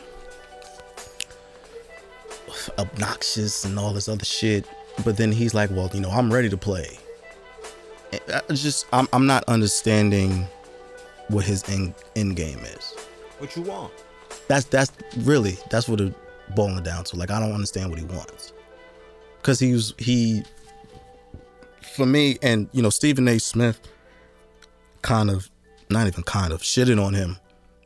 [2.78, 4.66] obnoxious and all this other shit.
[5.04, 7.00] But then he's like, well, you know, I'm ready to play.
[8.14, 10.48] I just I'm I'm not understanding
[11.30, 12.94] what his end, end game is.
[13.40, 13.92] What you want?
[14.48, 16.14] That's that's really that's what it
[16.56, 17.16] boiling down to.
[17.16, 18.54] Like I don't understand what he wants.
[19.42, 20.44] Cause he was he
[21.82, 23.40] for me and you know Stephen A.
[23.40, 23.80] Smith
[25.02, 25.50] kind of
[25.90, 27.38] not even kind of shitted on him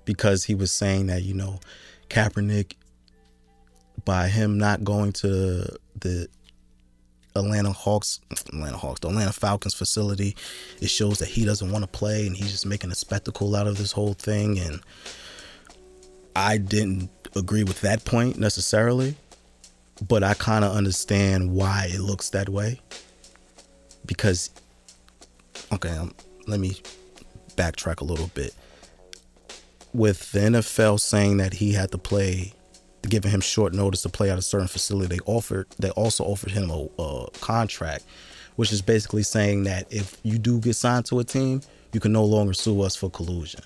[0.05, 1.59] because he was saying that, you know,
[2.09, 2.73] Kaepernick
[4.05, 6.27] by him not going to the
[7.35, 10.35] Atlanta Hawks, Atlanta Hawks, the Atlanta Falcons facility,
[10.79, 13.67] it shows that he doesn't want to play and he's just making a spectacle out
[13.67, 14.57] of this whole thing.
[14.57, 14.81] And
[16.35, 19.15] I didn't agree with that point necessarily,
[20.07, 22.81] but I kind of understand why it looks that way.
[24.05, 24.51] Because,
[25.71, 26.13] okay, um,
[26.47, 26.81] let me
[27.55, 28.53] backtrack a little bit.
[29.93, 32.53] With the NFL saying that he had to play,
[33.09, 36.51] giving him short notice to play at a certain facility, they offered, they also offered
[36.51, 38.05] him a, a contract,
[38.55, 41.61] which is basically saying that if you do get signed to a team,
[41.93, 43.61] you can no longer sue us for collusion.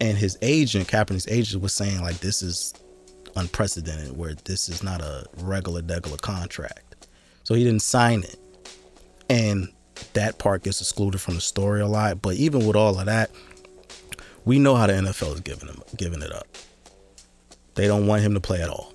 [0.00, 2.74] And his agent, Kaepernick's agent, was saying like this is
[3.36, 7.08] unprecedented, where this is not a regular degular contract.
[7.42, 8.36] So he didn't sign it,
[9.28, 9.68] and
[10.14, 12.22] that part gets excluded from the story a lot.
[12.22, 13.30] But even with all of that,
[14.44, 16.46] we know how the NFL is giving him giving it up.
[17.74, 18.92] They don't want him to play at all.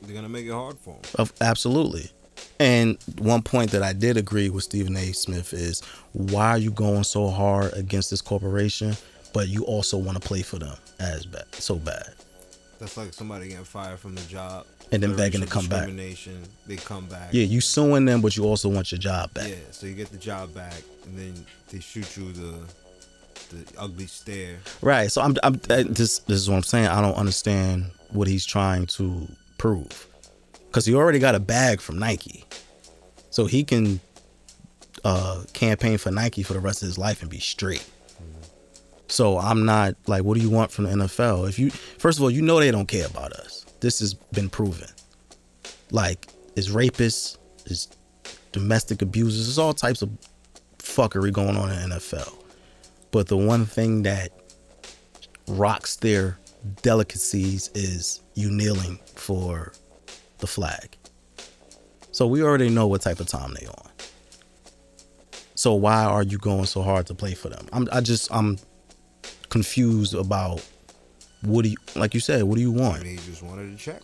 [0.00, 1.00] They're gonna make it hard for him.
[1.16, 2.10] Of, absolutely.
[2.58, 5.12] And one point that I did agree with Stephen A.
[5.12, 5.80] Smith is
[6.12, 8.96] why are you going so hard against this corporation,
[9.32, 12.14] but you also want to play for them as bad, so bad.
[12.82, 15.88] That's like somebody getting fired from the job and then begging to come back.
[16.66, 17.28] They come back.
[17.30, 19.50] Yeah, you suing them, but you also want your job back.
[19.50, 20.74] Yeah, so you get the job back,
[21.04, 22.58] and then they shoot you the
[23.50, 24.56] the ugly stare.
[24.80, 25.12] Right.
[25.12, 26.88] So I'm, I'm this this is what I'm saying.
[26.88, 29.28] I don't understand what he's trying to
[29.58, 30.08] prove,
[30.66, 32.44] because he already got a bag from Nike,
[33.30, 34.00] so he can
[35.04, 37.88] uh, campaign for Nike for the rest of his life and be straight.
[39.12, 41.46] So I'm not like, what do you want from the NFL?
[41.46, 43.66] If you, first of all, you know they don't care about us.
[43.80, 44.88] This has been proven.
[45.90, 47.36] Like, it's rapists,
[47.66, 47.88] it's
[48.52, 50.08] domestic abusers, there's all types of
[50.78, 52.34] fuckery going on in NFL.
[53.10, 54.30] But the one thing that
[55.46, 56.38] rocks their
[56.80, 59.74] delicacies is you kneeling for
[60.38, 60.96] the flag.
[62.12, 63.90] So we already know what type of time they on.
[65.54, 67.68] So why are you going so hard to play for them?
[67.74, 68.56] I'm I just I'm
[69.52, 70.66] confused about
[71.42, 73.02] what do you like you said, what do you want?
[73.04, 74.00] He just wanted a check.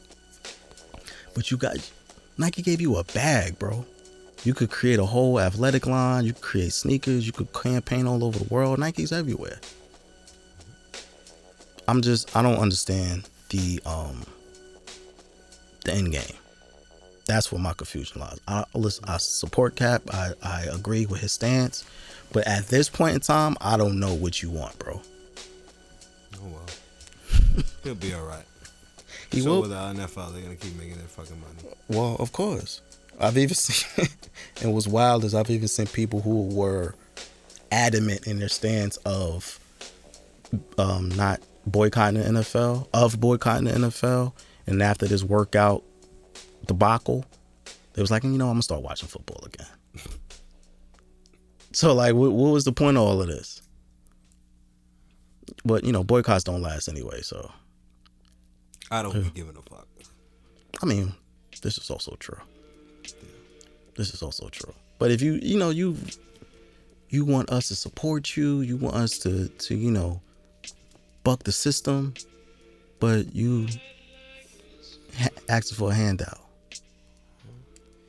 [1.34, 1.76] But you got
[2.36, 3.86] Nike gave you a bag, bro.
[4.44, 8.22] You could create a whole athletic line, you could create sneakers, you could campaign all
[8.22, 8.78] over the world.
[8.78, 9.58] Nike's everywhere.
[11.88, 14.24] I'm just I don't understand the um
[15.86, 16.36] the end game.
[17.26, 18.38] That's where my confusion lies.
[18.46, 20.02] I listen, I support Cap.
[20.12, 21.86] I, I agree with his stance.
[22.32, 25.00] But at this point in time, I don't know what you want, bro.
[27.84, 28.44] He'll be all right.
[29.30, 29.60] He so will.
[29.62, 31.74] with the NFL, they're gonna keep making their fucking money.
[31.88, 32.80] Well, of course.
[33.20, 34.08] I've even seen,
[34.62, 36.94] and what's wild is I've even seen people who were
[37.70, 39.58] adamant in their stance of
[40.78, 44.32] um, not boycotting the NFL, of boycotting the NFL,
[44.66, 45.82] and after this workout
[46.66, 47.24] debacle,
[47.94, 49.66] they was like, you know, I'm gonna start watching football again.
[51.72, 53.62] so, like, what, what was the point of all of this?
[55.68, 57.52] But you know, boycotts don't last anyway, so
[58.90, 59.86] I don't be giving a fuck.
[60.82, 61.12] I mean,
[61.62, 62.40] this is also true.
[63.94, 64.72] This is also true.
[64.98, 65.94] But if you, you know, you
[67.10, 70.22] you want us to support you, you want us to to, you know,
[71.22, 72.14] buck the system,
[72.98, 73.68] but you
[75.18, 76.40] ha- asking for a handout?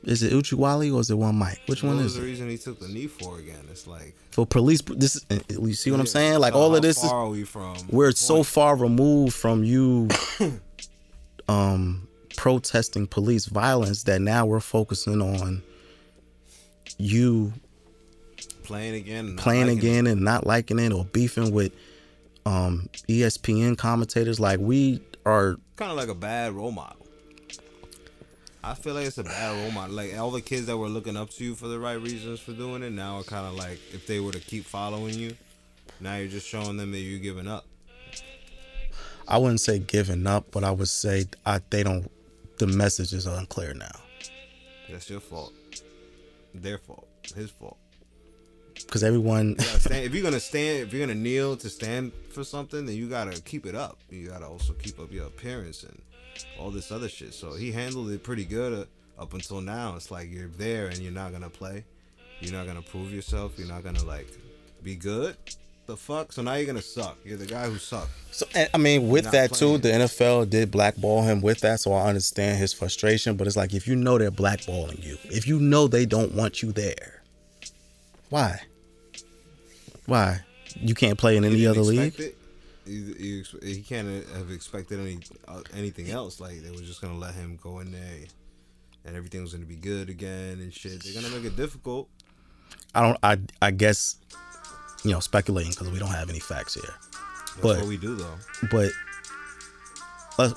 [0.04, 1.60] Is it Uchiwali or is it one Mike?
[1.66, 2.24] Which what one is the it?
[2.24, 3.66] reason he took the knee for again?
[3.70, 6.38] It's like For police, this is, you see what I'm saying?
[6.38, 10.08] Like all of this is are we from we're the so far removed from you
[11.48, 15.62] um protesting police violence that now we're focusing on
[16.96, 17.52] you
[18.62, 19.80] playing again, playing liking it.
[19.80, 21.72] again and not liking it or beefing with
[22.46, 26.99] um ESPN commentators like we are kind of like a bad role model.
[28.62, 29.96] I feel like it's a bad role model.
[29.96, 32.52] Like all the kids that were looking up to you for the right reasons for
[32.52, 35.34] doing it now are kind of like if they were to keep following you,
[35.98, 37.64] now you're just showing them that you're giving up.
[39.26, 42.10] I wouldn't say giving up, but I would say I, they don't
[42.58, 43.90] the message is unclear now.
[44.90, 45.54] That's your fault.
[46.54, 47.08] Their fault.
[47.34, 47.78] His fault.
[48.74, 52.44] Because everyone You stand, if you're gonna stand, if you're gonna kneel to stand for
[52.44, 53.98] something, then you gotta keep it up.
[54.10, 56.02] You gotta also keep up your appearance and
[56.58, 57.34] all this other shit.
[57.34, 59.96] So he handled it pretty good uh, up until now.
[59.96, 61.84] It's like you're there and you're not gonna play.
[62.40, 63.52] You're not gonna prove yourself.
[63.56, 64.28] You're not gonna like
[64.82, 65.36] be good.
[65.86, 66.32] The fuck.
[66.32, 67.18] So now you're gonna suck.
[67.24, 68.10] You're the guy who sucked.
[68.30, 71.92] So and, I mean, with that too, the NFL did blackball him with that, so
[71.92, 73.36] I understand his frustration.
[73.36, 76.62] But it's like if you know they're blackballing you, if you know they don't want
[76.62, 77.22] you there,
[78.28, 78.60] why?
[80.06, 80.40] Why
[80.76, 82.18] you can't play in any other league?
[82.18, 82.36] it.
[82.90, 86.40] He, he, he can't have expected any uh, anything else.
[86.40, 88.24] Like they were just gonna let him go in there,
[89.04, 91.02] and everything was gonna be good again and shit.
[91.04, 92.08] They're gonna make it difficult.
[92.94, 93.18] I don't.
[93.22, 94.16] I I guess
[95.04, 96.82] you know speculating because we don't have any facts here.
[96.82, 98.38] That's But- what we do though.
[98.72, 98.90] But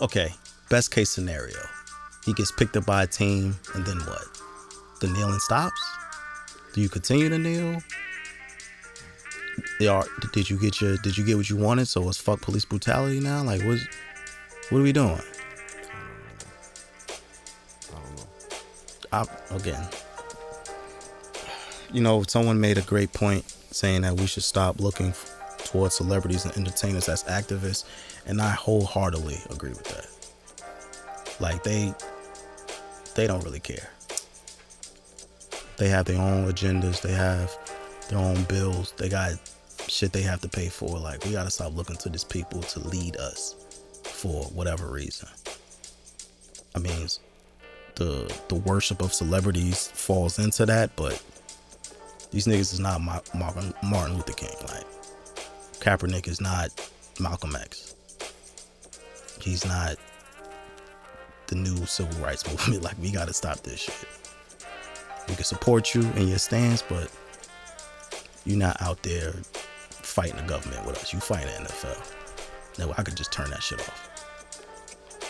[0.02, 0.34] okay.
[0.70, 1.60] Best case scenario,
[2.26, 4.24] he gets picked up by a team, and then what?
[5.02, 5.80] The kneeling stops.
[6.74, 7.80] Do you continue to kneel?
[9.88, 10.98] Are, did you get your?
[10.98, 11.88] Did you get what you wanted?
[11.88, 13.44] So it's fuck police brutality now.
[13.44, 13.80] Like what?
[14.70, 15.20] What are we doing?
[17.92, 18.28] I don't know.
[19.12, 19.88] I, again,
[21.92, 25.14] you know, someone made a great point saying that we should stop looking
[25.66, 27.86] towards celebrities and entertainers as activists,
[28.26, 30.08] and I wholeheartedly agree with that.
[31.40, 31.94] Like they,
[33.16, 33.90] they don't really care.
[35.78, 37.02] They have their own agendas.
[37.02, 37.58] They have
[38.10, 38.94] their own bills.
[38.98, 39.34] They got
[39.88, 40.98] shit they have to pay for.
[41.00, 43.56] Like we gotta stop looking to these people to lead us
[44.04, 45.30] for whatever reason.
[46.76, 47.08] I mean,
[47.96, 51.22] the the worship of celebrities falls into that, but
[52.32, 54.56] these niggas is not Ma- Martin, Martin Luther King.
[54.68, 54.86] Like
[55.80, 56.70] Kaepernick is not
[57.20, 57.96] Malcolm X.
[59.42, 59.98] He's not
[61.48, 62.84] the new civil rights movement.
[62.84, 64.08] Like we gotta stop this shit.
[65.28, 67.10] We can support you in your stance, but
[68.46, 69.34] you're not out there
[69.90, 71.14] fighting the government with us.
[71.14, 72.80] You fight the NFL.
[72.80, 74.10] No, I could just turn that shit off.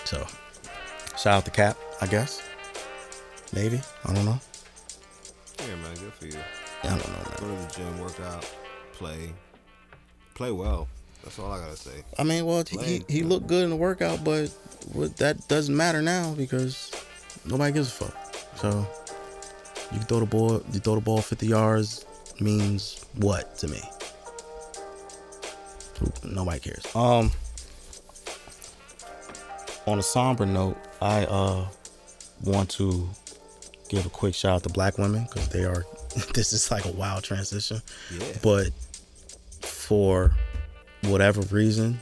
[0.05, 0.26] So,
[1.18, 2.41] shout out to Cap, I guess.
[3.53, 3.82] Maybe.
[4.05, 4.39] I don't know.
[5.59, 6.39] Yeah, man, good for you.
[6.84, 7.26] I don't know, Man.
[7.39, 8.51] Go to the gym, work out,
[8.93, 9.32] play,
[10.34, 10.88] play well.
[11.24, 12.03] That's all I gotta say.
[12.20, 14.49] I mean, well, he, he looked good in the workout, but
[14.91, 16.91] what, that doesn't matter now because
[17.45, 18.36] nobody gives a fuck.
[18.57, 18.86] So
[19.91, 22.05] you can throw the ball, you throw the ball 50 yards
[22.39, 23.81] means what to me?
[26.23, 26.95] Nobody cares.
[26.95, 27.31] Um,
[29.86, 31.67] on a somber note, I uh
[32.43, 33.07] want to
[33.89, 35.86] give a quick shout out to black women because they are.
[36.34, 37.81] this is like a wild transition.
[38.11, 38.25] Yeah.
[38.41, 38.69] but
[39.61, 40.31] for
[41.03, 41.99] whatever reason,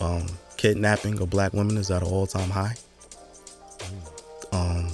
[0.00, 0.26] um,
[0.56, 2.74] kidnapping of black women is at an all-time high.
[4.52, 4.88] Um,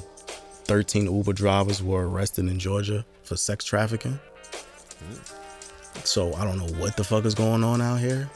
[0.65, 4.19] 13 Uber drivers were arrested in Georgia for sex trafficking.
[6.05, 8.29] So I don't know what the fuck is going on out here,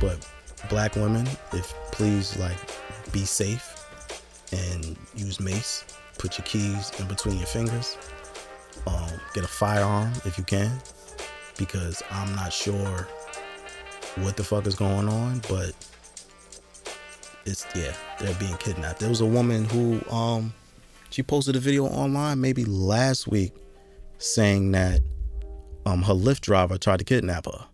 [0.00, 0.26] but
[0.68, 2.56] black women, if please like
[3.12, 3.72] be safe
[4.52, 5.84] and use mace.
[6.18, 7.96] Put your keys in between your fingers.
[8.86, 10.70] Um, get a firearm if you can
[11.58, 13.06] because I'm not sure
[14.16, 15.72] what the fuck is going on, but
[17.44, 19.00] it's yeah, they're being kidnapped.
[19.00, 20.52] There was a woman who um
[21.10, 23.54] she posted a video online maybe last week
[24.18, 25.00] saying that
[25.86, 27.64] um her Lyft driver tried to kidnap her.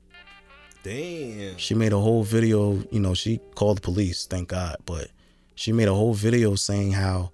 [0.84, 1.56] Damn.
[1.58, 5.08] She made a whole video, you know, she called the police, thank God, but
[5.54, 7.30] she made a whole video saying how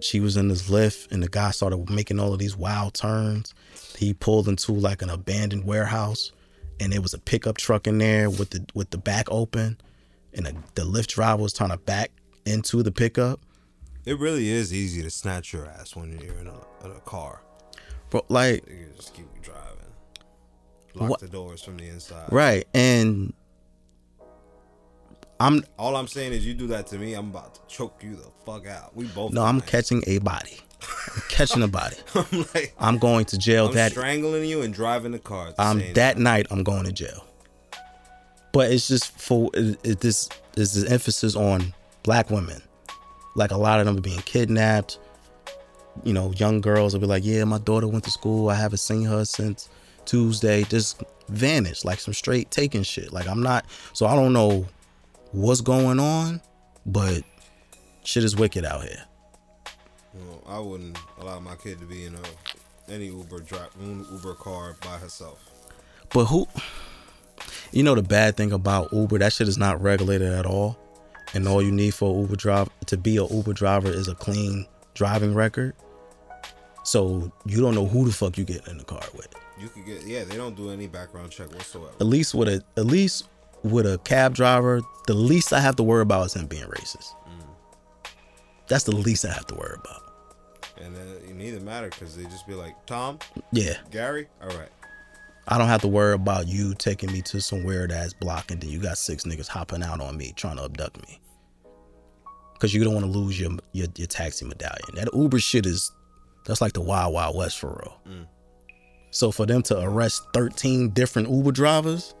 [0.00, 3.54] she was in this Lyft and the guy started making all of these wild turns.
[3.96, 6.32] He pulled into like an abandoned warehouse
[6.78, 9.78] and there was a pickup truck in there with the with the back open
[10.32, 12.10] and the, the Lyft driver was trying to back
[12.46, 13.40] into the pickup.
[14.06, 17.42] It really is easy to snatch your ass when you're in a, in a car.
[18.08, 18.64] Bro, like
[18.96, 19.69] just keep driving.
[20.94, 22.26] Lock What- the doors from the inside.
[22.32, 22.66] Right.
[22.74, 23.32] And
[25.38, 28.16] I'm All I'm saying is, you do that to me, I'm about to choke you
[28.16, 28.94] the fuck out.
[28.94, 29.32] We both.
[29.32, 30.58] no, I'm catching a body.
[30.82, 31.96] I'm catching a body.
[32.14, 35.52] I'm like, I'm going to jail I'm that strangling you and driving the car.
[35.56, 36.22] The same that time.
[36.22, 37.24] night I'm going to jail.
[38.52, 41.72] But it's just for it, it, this is the emphasis on
[42.02, 42.60] black women.
[43.34, 44.98] Like a lot of them are being kidnapped.
[46.04, 48.48] You know, young girls will be like, "Yeah, my daughter went to school.
[48.48, 49.68] I haven't seen her since
[50.10, 53.12] Tuesday." Just vanished, like some straight taking shit.
[53.12, 53.64] Like I'm not.
[53.92, 54.66] So I don't know
[55.32, 56.40] what's going on,
[56.84, 57.22] but
[58.04, 59.04] shit is wicked out here.
[60.14, 64.76] Well, I wouldn't allow my kid to be in a any Uber drive Uber car
[64.82, 65.38] by herself.
[66.12, 66.46] But who?
[67.72, 70.76] You know the bad thing about Uber, that shit is not regulated at all,
[71.34, 74.66] and all you need for Uber driver to be a Uber driver is a clean
[74.94, 75.74] driving record.
[76.82, 79.28] So you don't know who the fuck you get in the car with.
[79.60, 80.24] You could get yeah.
[80.24, 81.92] They don't do any background check whatsoever.
[82.00, 83.28] At least with a at least
[83.62, 87.14] with a cab driver, the least I have to worry about is him being racist.
[88.68, 90.02] That's the least I have to worry about.
[90.80, 93.18] And uh, it neither matter because they just be like, Tom,
[93.50, 94.68] Yeah, Gary, all right.
[95.48, 98.60] I don't have to worry about you taking me to some weird ass block and
[98.60, 101.20] then you got six niggas hopping out on me trying to abduct me.
[102.60, 104.94] Cause you don't want to lose your, your your taxi medallion.
[104.94, 105.90] That Uber shit is
[106.46, 108.24] that's like the wild wild west for real.
[109.10, 112.14] So for them to arrest 13 different Uber drivers,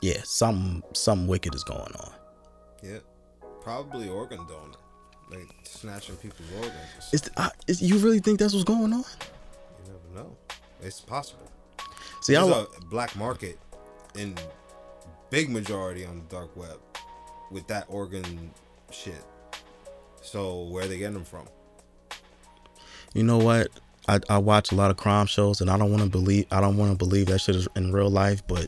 [0.00, 2.12] yeah, something something wicked is going on.
[2.82, 2.98] Yeah,
[3.60, 4.76] probably organ donor,
[5.30, 7.12] like snatching people's organs.
[7.12, 9.04] Is, uh, is you really think that's what's going on?
[9.84, 10.36] You never know.
[10.80, 11.50] It's possible.
[12.20, 13.58] See, I, There's a black market
[14.16, 14.36] in
[15.30, 16.78] big majority on the dark web
[17.50, 18.50] with that organ
[18.90, 19.24] shit.
[20.20, 21.48] So where they getting them from?
[23.14, 23.68] you know what?
[24.08, 26.60] I, I watch a lot of crime shows and I don't want to believe I
[26.60, 28.66] don't want to believe that shit is in real life, but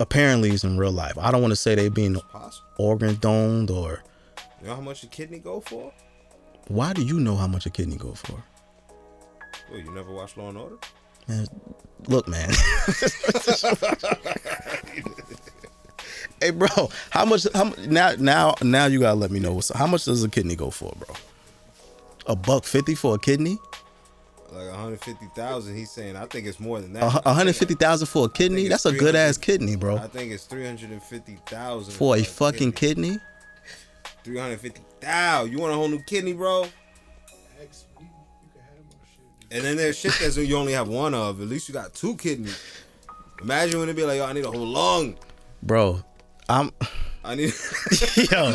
[0.00, 1.16] apparently it's in real life.
[1.18, 2.66] I don't want to say they being Possible.
[2.78, 4.02] organ doned or
[4.60, 5.92] You know how much a kidney go for?
[6.68, 8.42] why do you know how much a kidney go for?
[9.72, 10.76] Oh, you never watched Law and Order?
[11.28, 11.46] Man,
[12.08, 12.50] look, man.
[16.40, 16.68] hey, bro,
[17.10, 17.46] how much?
[17.54, 18.12] How now?
[18.18, 18.54] Now?
[18.62, 21.14] Now you gotta let me know how much does a kidney go for, bro?
[22.28, 23.58] A buck fifty for a kidney?
[24.52, 25.76] Like 150,000.
[25.76, 27.22] He's saying I think it's more than that.
[27.26, 28.68] A hundred fifty thousand for a kidney?
[28.68, 29.96] That's a good ass kidney, bro.
[29.96, 33.18] I think it's 350,000 For a fucking kidney?
[34.24, 35.52] 350,000.
[35.52, 36.66] You want a whole new kidney, bro?
[37.60, 39.56] X, you, you can have more shit.
[39.56, 41.40] And then there's shit that you only have one of.
[41.40, 42.60] At least you got two kidneys.
[43.42, 45.16] Imagine when it be like, yo, I need a whole lung.
[45.62, 46.02] Bro,
[46.48, 46.70] I'm
[47.28, 47.52] I need
[48.30, 48.52] yo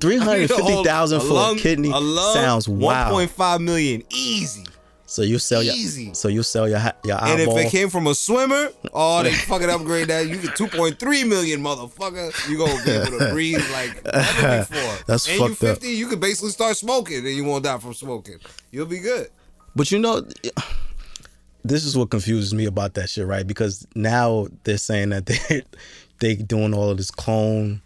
[0.00, 3.28] three hundred fifty thousand for lung- a kidney lung, sounds wild.
[3.28, 4.64] 1.5 million, easy.
[5.06, 6.12] So you sell your Easy.
[6.12, 9.70] so you sell your your And if it came from a swimmer, oh, they fucking
[9.70, 10.28] upgrade that.
[10.28, 12.30] You get 2.3 million, motherfucker.
[12.48, 15.04] You gonna be able to breathe like never before.
[15.06, 15.78] That's and you fucked up.
[15.78, 18.36] 50, you could basically start smoking, and you won't die from smoking.
[18.70, 19.30] You'll be good.
[19.74, 20.20] But you know,
[21.64, 23.46] this is what confuses me about that shit, right?
[23.46, 25.62] Because now they're saying that they
[26.20, 27.80] they doing all of this clone,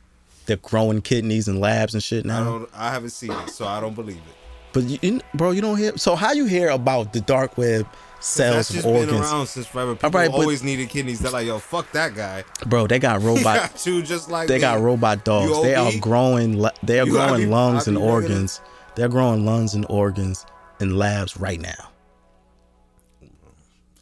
[0.52, 2.44] they're growing kidneys and labs and shit I now.
[2.44, 2.70] don't.
[2.74, 4.34] I haven't seen it, so I don't believe it.
[4.74, 5.96] But you, bro, you don't hear.
[5.96, 7.86] So how you hear about the dark web
[8.20, 8.38] just
[8.74, 9.94] of been around since forever.
[9.94, 11.20] People right, but- always needed kidneys.
[11.20, 12.44] They're like, yo, fuck that guy.
[12.66, 12.86] bro?
[12.86, 13.42] They got robot.
[13.44, 14.60] got two just like they me.
[14.60, 15.62] got robot dogs.
[15.62, 16.62] They are growing.
[16.82, 18.60] They are You growing be- lungs and organs.
[18.94, 20.44] They're growing lungs and organs
[20.80, 21.90] in labs right now.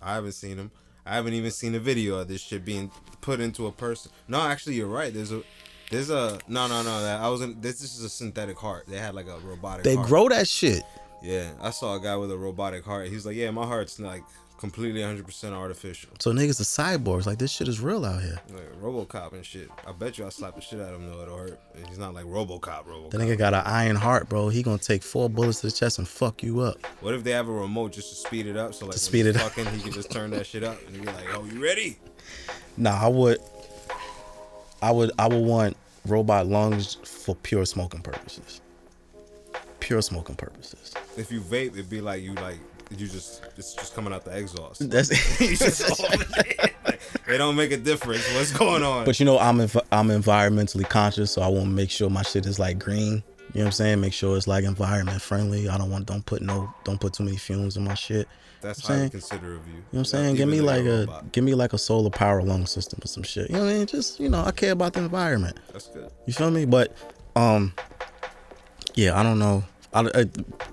[0.02, 0.70] I haven't seen them.
[1.06, 2.90] I haven't even seen a video of this shit being
[3.20, 4.10] put into a person.
[4.28, 5.12] No, actually, you're right.
[5.12, 5.42] There's a,
[5.90, 7.02] there's a no, no, no.
[7.02, 7.60] That I wasn't.
[7.60, 8.86] This, this is a synthetic heart.
[8.86, 9.84] They had like a robotic.
[9.84, 10.08] They heart.
[10.08, 10.82] grow that shit.
[11.22, 13.08] Yeah, I saw a guy with a robotic heart.
[13.08, 14.22] He's like, yeah, my heart's like
[14.60, 16.10] completely 100% artificial.
[16.18, 17.26] So niggas are cyborgs.
[17.26, 18.38] Like this shit is real out here.
[18.50, 19.70] Like RoboCop and shit.
[19.86, 21.22] I bet you I slap the shit out of him though.
[21.22, 21.60] It'll hurt.
[21.74, 22.84] And he's not like RoboCop.
[22.84, 23.10] RoboCop.
[23.10, 24.50] The nigga got an iron heart, bro.
[24.50, 26.76] He gonna take four bullets to the chest and fuck you up.
[27.00, 28.74] What if they have a remote just to speed it up?
[28.74, 29.50] So like, when speed it up.
[29.52, 31.98] fucking, he can just turn that shit up and be like, "Oh, you ready?"
[32.76, 33.40] Nah, I would,
[34.82, 35.76] I would, I would want
[36.06, 38.60] robot lungs for pure smoking purposes.
[39.80, 40.94] Pure smoking purposes.
[41.16, 42.58] If you vape, it'd be like you like
[42.90, 44.88] you just it's just coming out the exhaust.
[44.90, 45.08] That's.
[45.38, 46.02] Just-
[47.26, 48.26] they don't make a difference.
[48.34, 49.04] What's going on?
[49.04, 52.22] but you know, I'm env- I'm environmentally conscious, so I want to make sure my
[52.22, 53.22] shit is like green.
[53.52, 54.00] You know what I'm saying?
[54.00, 55.68] Make sure it's like environment friendly.
[55.68, 58.28] I don't want don't put no don't put too many fumes in my shit.
[58.60, 59.72] That's how I'm saying- considerate of you.
[59.74, 60.36] You know what I'm saying?
[60.36, 63.48] Give me like a give me like a solar power lung system or some shit.
[63.50, 63.86] You know what I mean?
[63.86, 65.58] Just you know, I care about the environment.
[65.72, 66.10] That's good.
[66.26, 66.64] You feel me?
[66.66, 66.94] But
[67.36, 67.72] um,
[68.94, 69.64] yeah, I don't know.
[69.92, 70.24] I, I-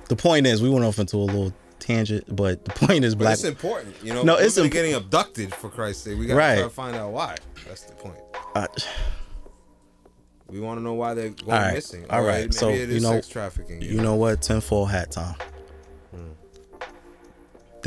[0.10, 3.20] the point is, we went off into a little tangent, but the point is, But
[3.26, 3.34] black.
[3.34, 4.24] it's important, you know.
[4.24, 6.18] No, it's imp- getting abducted for Christ's sake.
[6.20, 6.56] We gotta Right.
[6.56, 7.36] try to find out why.
[7.68, 8.18] That's the point.
[8.56, 8.68] I,
[10.50, 12.06] We want to know why they're going All right, missing.
[12.10, 13.82] all Or right, Maybe so, it is you know- sex trafficking.
[13.82, 14.42] you know what?
[14.42, 15.36] Tenfold hat time.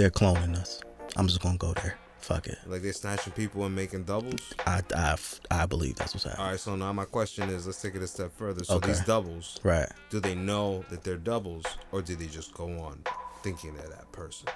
[0.01, 0.81] They're cloning us.
[1.19, 1.99] I'm just gonna go there.
[2.21, 2.57] Fuck it.
[2.67, 4.41] like they're snatching people and making doubles.
[4.67, 5.17] I I,
[5.51, 6.43] I believe that's what's happening.
[6.43, 6.59] All right.
[6.59, 8.65] So now my question is, let's take it a step further.
[8.65, 8.87] So Okay.
[8.89, 9.91] these doubles, Right.
[10.09, 13.03] do they know that they're doubles, or do they just go on
[13.43, 14.49] thinking they're that person?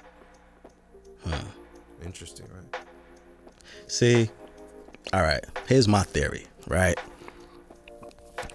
[1.26, 1.36] Huh.
[2.02, 2.82] Interesting, right?
[3.86, 4.30] See,
[5.12, 5.44] all right.
[5.68, 6.46] Here's my theory.
[6.68, 6.98] Right.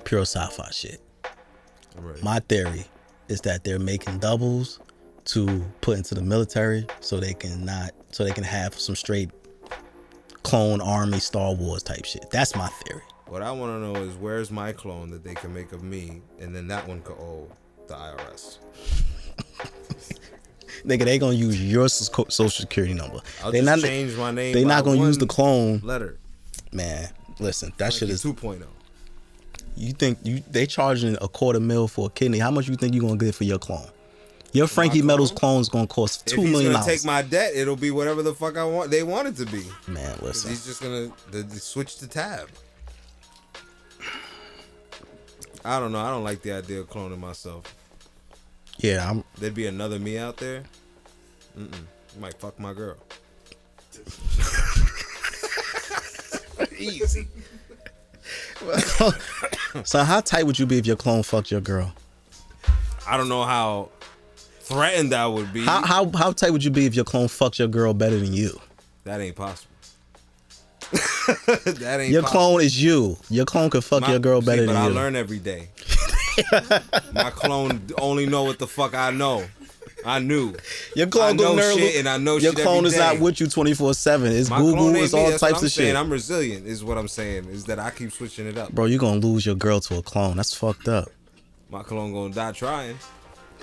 [0.05, 1.01] Pure sci-fi shit.
[2.23, 2.85] My theory
[3.27, 4.79] is that they're making doubles
[5.33, 9.29] to put into the military so they can not so they can have some straight
[10.43, 12.29] clone army Star Wars type shit.
[12.31, 13.03] That's my theory.
[13.27, 16.23] What I want to know is where's my clone that they can make of me,
[16.39, 17.47] and then that one could owe
[17.87, 18.57] the IRS.
[20.85, 23.19] Nigga, they gonna use your social security number.
[23.43, 24.53] I'll they just not change my name.
[24.53, 25.79] they not gonna use the clone.
[25.83, 26.17] letter.
[26.71, 27.09] Man,
[27.39, 28.65] listen, that shit is 2.0.
[29.75, 32.39] you think you they charging a quarter mil for a kidney.
[32.39, 33.89] How much you think you gonna get for your clone?
[34.51, 35.01] Your Frankie?
[35.01, 37.01] Meadows clone is gonna cost If two he's million gonna dollars.
[37.01, 38.89] take my debt, it'll be whatever the fuck I want.
[38.91, 39.63] They want it to be.
[39.87, 40.49] Man, listen.
[40.49, 42.49] He's just gonna the, the switch the tab.
[45.63, 45.99] I don't know.
[45.99, 47.75] I don't like the idea of cloning myself.
[48.77, 50.63] Yeah, I'm There'd be another me out there.
[51.57, 51.73] Mm-mm.
[52.15, 52.97] You might fuck my girl.
[56.77, 57.27] Easy.
[59.83, 61.93] so how tight would you be if your clone fucked your girl?
[63.07, 63.89] I don't know how
[64.69, 65.65] threatened I would be.
[65.65, 68.33] How how how tight would you be if your clone fucked your girl better than
[68.33, 68.59] you?
[69.03, 69.69] That ain't possible.
[70.91, 72.03] that ain't possible.
[72.05, 72.39] Your possible.
[72.39, 73.17] clone is you.
[73.29, 74.91] Your clone could fuck My- your girl better see, but than I you.
[74.91, 75.69] I learn every day.
[77.13, 79.43] My clone only know what the fuck I know.
[80.05, 80.53] I knew.
[80.95, 83.47] your I clone know gonna shit and I know your clone is not with you
[83.47, 84.31] twenty four seven.
[84.31, 84.95] It's My Google.
[84.95, 85.89] It's all that's types of saying.
[85.89, 85.95] shit.
[85.97, 87.49] I'm resilient, is what I'm saying.
[87.49, 88.71] Is that I keep switching it up.
[88.71, 90.37] Bro, you gonna lose your girl to a clone.
[90.37, 91.09] That's fucked up.
[91.69, 92.97] My clone gonna die trying.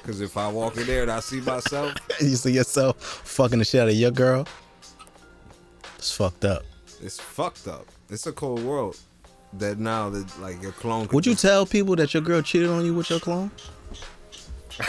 [0.07, 3.65] Cause if I walk in there and I see myself, you see yourself fucking the
[3.65, 4.47] shit out of your girl.
[5.99, 6.63] It's fucked up.
[7.03, 7.87] it's fucked up.
[8.09, 8.97] It's a cold world.
[9.55, 11.09] That now that like your clone.
[11.13, 13.51] Would you just- tell people that your girl cheated on you with your clone?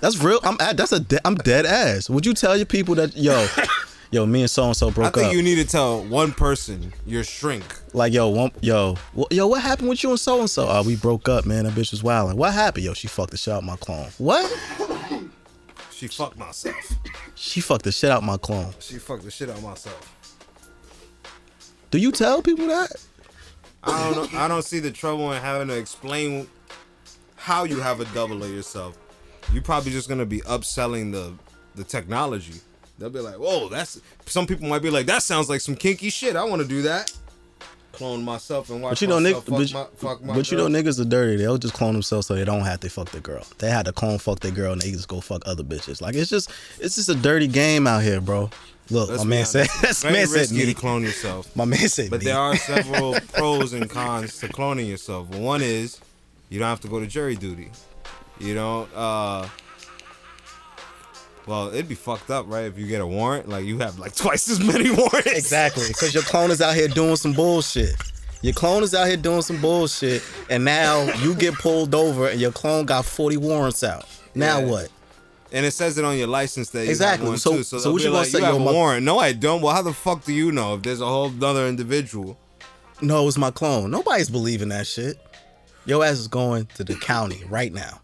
[0.00, 0.40] that's real.
[0.42, 2.10] I'm at, that's a de- I'm dead ass.
[2.10, 3.46] Would you tell your people that yo,
[4.14, 5.16] yo, me and so and so broke up.
[5.16, 5.34] I think up?
[5.34, 7.64] you need to tell one person your shrink.
[7.92, 10.68] like yo, one, yo, wh- yo, what happened with you and so and so?
[10.68, 11.64] Oh, we broke up, man.
[11.64, 12.36] That bitch was wilding.
[12.36, 12.84] What happened?
[12.84, 14.08] Yo, she fucked the shit out my clone.
[14.18, 14.50] What?
[15.90, 16.94] She fucked myself.
[17.34, 18.74] She fucked the shit out my clone.
[18.78, 20.10] She fucked the shit out myself.
[21.90, 22.90] Do you tell people that?
[23.82, 24.38] I don't know.
[24.38, 26.46] I don't see the trouble in having to explain
[27.36, 28.96] how you have a double of yourself.
[29.52, 31.34] You're probably just gonna be upselling the
[31.74, 32.60] the technology.
[32.98, 36.10] They'll be like, "Whoa, that's." Some people might be like, "That sounds like some kinky
[36.10, 36.36] shit.
[36.36, 37.12] I want to do that."
[37.92, 40.50] Clone myself and watch But you know, myself niggas, fuck but, my, fuck my but
[40.50, 41.36] you know, niggas are dirty.
[41.36, 43.46] They'll just clone themselves so they don't have to fuck the girl.
[43.58, 46.00] They had to clone fuck their girl and they just go fuck other bitches.
[46.02, 48.50] Like it's just, it's just a dirty game out here, bro.
[48.90, 49.52] Look, Let's my man honest.
[49.52, 49.68] said,
[50.10, 50.64] Very man said me.
[50.66, 51.54] to clone yourself.
[51.54, 52.26] My man said But me.
[52.26, 55.28] there are several pros and cons to cloning yourself.
[55.28, 56.00] One is
[56.48, 57.70] you don't have to go to jury duty.
[58.40, 58.88] You don't.
[58.92, 59.46] uh
[61.46, 62.64] Well, it'd be fucked up, right?
[62.64, 65.26] If you get a warrant, like you have like twice as many warrants.
[65.26, 67.94] Exactly, because your clone is out here doing some bullshit.
[68.42, 72.40] Your clone is out here doing some bullshit, and now you get pulled over, and
[72.40, 74.06] your clone got forty warrants out.
[74.34, 74.66] Now Yeah.
[74.66, 74.88] what?
[75.52, 77.28] And it says it on your license that you Exactly.
[77.28, 77.62] One So- too.
[77.62, 79.04] So, so what you gonna like, say, You have yo, a warrant?
[79.04, 79.60] No, I don't.
[79.62, 82.36] Well, how the fuck do you know if there's a whole other individual?
[83.00, 83.90] No, it's my clone.
[83.90, 85.16] Nobody's believing that shit.
[85.86, 88.00] Your ass is going to the county right now.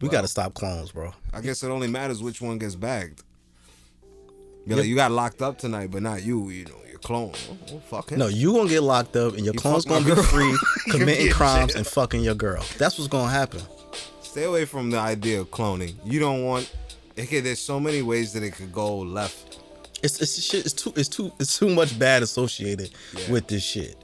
[0.00, 1.12] We got to stop clones, bro.
[1.32, 3.22] I guess it only matters which one gets bagged.
[4.66, 6.48] Be like, you got locked up tonight, but not you.
[6.50, 7.32] You know, your clone.
[7.72, 8.18] Oh, fuck him.
[8.18, 10.56] No, you gonna get locked up, and your You clone's gonna be free,
[10.90, 12.62] committing crimes and fucking your girl.
[12.78, 13.60] That's what's gonna happen.
[14.22, 15.94] Stay away from the idea of cloning.
[16.04, 16.72] You don't want.
[17.18, 19.58] Okay, there's so many ways that it could go left.
[20.02, 20.64] It's it's shit.
[20.64, 23.32] It's too it's too it's too much bad associated Yeah.
[23.32, 23.96] with this shit.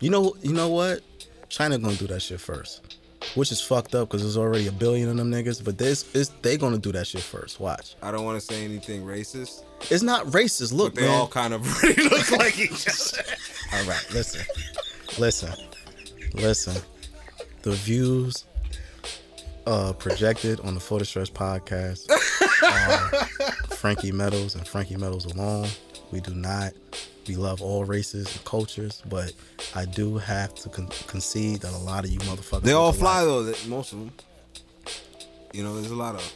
[0.00, 1.00] You know you know what?
[1.48, 2.97] China gonna do that shit first,
[3.34, 5.64] which is fucked up because there's already a billion of them niggas.
[5.64, 7.60] But this is they gonna do that shit first.
[7.60, 7.94] Watch.
[8.02, 10.72] I don't want to say anything racist, It's not racist.
[10.72, 11.10] Look, they man.
[11.10, 13.24] all kind of really look like each other.
[13.74, 14.44] All right, listen,
[15.18, 15.52] listen,
[16.34, 16.82] listen.
[17.62, 18.44] The views
[19.66, 22.08] uh, projected on the Photo Stress podcast
[22.62, 23.26] are
[23.76, 25.68] Frankie Meadows and Frankie Meadows alone.
[26.12, 26.72] We do not.
[27.28, 29.32] We love all races and cultures, but
[29.74, 32.62] I do have to con- concede that a lot of you motherfuckers.
[32.62, 33.42] They all fly though.
[33.44, 34.12] that- Most of them.
[35.52, 36.32] You know, there's a lot of.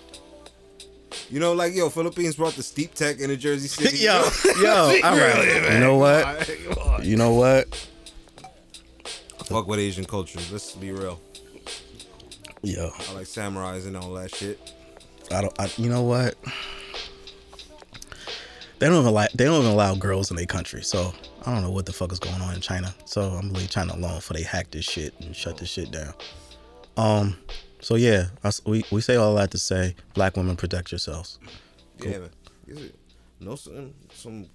[1.30, 3.98] You know, like yo, Philippines brought the steep tech into Jersey City.
[3.98, 4.22] yo,
[4.60, 4.74] yo,
[5.04, 5.72] all right.
[5.72, 7.04] You know what?
[7.04, 7.88] You know what?
[9.46, 10.40] Fuck with Asian culture.
[10.50, 11.20] Let's be real.
[12.62, 14.58] Yo, I like samurais and all that shit.
[15.30, 15.60] I don't.
[15.60, 16.34] I, you know what?
[18.82, 19.30] They don't even like.
[19.30, 20.82] They don't even allow girls in their country.
[20.82, 21.14] So
[21.46, 22.92] I don't know what the fuck is going on in China.
[23.04, 25.92] So I'm gonna leave China alone for they hack this shit and shut this shit
[25.92, 26.12] down.
[26.96, 27.36] Um.
[27.80, 31.38] So yeah, I we we say all that to say, black women protect yourselves.
[32.00, 32.30] Yeah, man.
[32.66, 32.94] Get it-
[33.38, 34.46] Know some some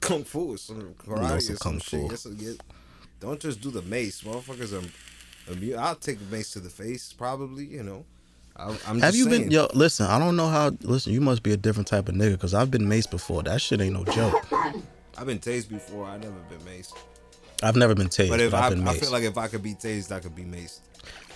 [0.00, 2.00] kung fu or some karate or some some kung shit.
[2.00, 2.08] fu.
[2.08, 2.58] Get some-
[3.20, 4.72] don't just do the mace, motherfuckers.
[4.72, 7.66] Are, I'll take the mace to the face, probably.
[7.66, 8.04] You know.
[8.56, 9.42] I, I'm Have just you saying.
[9.44, 9.50] been?
[9.50, 10.06] Yo, listen.
[10.06, 10.70] I don't know how.
[10.82, 13.42] Listen, you must be a different type of nigga because I've been maced before.
[13.42, 14.46] That shit ain't no joke.
[15.16, 16.06] I've been tased before.
[16.06, 16.94] I never been maced.
[17.62, 19.48] I've never been tased, But but, if I, I've been I feel like if I
[19.48, 20.80] could be tased, I could be maced.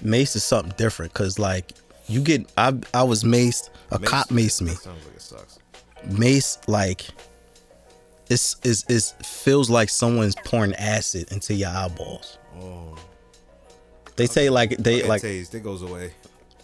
[0.03, 1.73] mace is something different because like
[2.07, 2.51] you get.
[2.57, 3.71] I I was maced.
[3.91, 4.73] A Mace- cop maced me.
[4.73, 5.59] Sounds like it sucks.
[6.05, 7.07] mace like
[8.31, 12.39] it's is is feels like someone's pouring acid into your eyeballs.
[12.61, 12.95] Oh,
[14.17, 15.55] They say like they get like tased.
[15.55, 16.13] It goes away.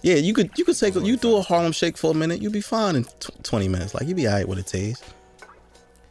[0.05, 1.43] Yeah you could you could take you do a.
[1.43, 4.29] Harlem Shake for a minute you'll be fine in tw- twenty minutes like you'd be
[4.29, 5.03] alright with a taste.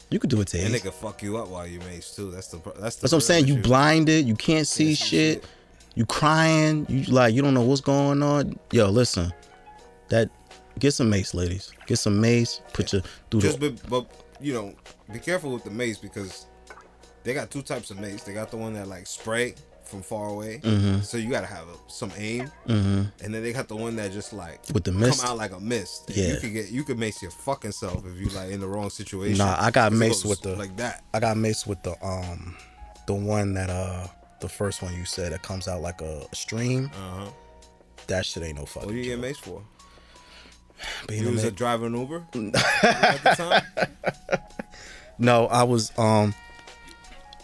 [0.10, 0.66] You could do a taste.
[0.66, 2.30] And they can fuck you up while you maced too.
[2.30, 3.48] That's the that's the That's what I'm saying.
[3.48, 4.28] You blinded.
[4.28, 5.44] You can't see Can't shit.
[5.44, 5.46] shit.
[5.96, 6.86] You crying.
[6.88, 8.60] You like you don't know what's going on.
[8.72, 9.34] Yo, listen.
[10.10, 10.30] That
[10.78, 11.72] get some mace, ladies.
[11.88, 12.62] Get some mace.
[12.74, 13.72] Put your do Just the.
[13.72, 14.06] be, but
[14.40, 14.74] you know,
[15.12, 16.46] be careful with the mace because
[17.24, 18.22] they got two types of mace.
[18.24, 19.56] They got the one that like spray
[19.94, 21.02] from far away, Mm-hmm.
[21.02, 24.12] so you gotta have a, some aim, hmm and then they got the one that
[24.12, 25.22] just like With the mist.
[25.22, 26.10] come out like a mist.
[26.14, 26.34] Yeah.
[26.34, 28.90] you could get you could mace your fucking self if you like in the wrong
[28.90, 29.38] situation.
[29.38, 31.04] Nah, I got maced with the- like that.
[31.14, 32.56] I got maced with the um,
[33.08, 34.08] the one that uh,
[34.42, 36.90] the first one you said that comes out like a stream.
[36.96, 37.30] Uh huh.
[38.08, 38.90] That shit ain't no fucking.
[38.90, 39.62] What you get maced for?
[41.08, 44.40] Being You a was ma- a driving Uber at the time.
[45.18, 46.34] no, I was um,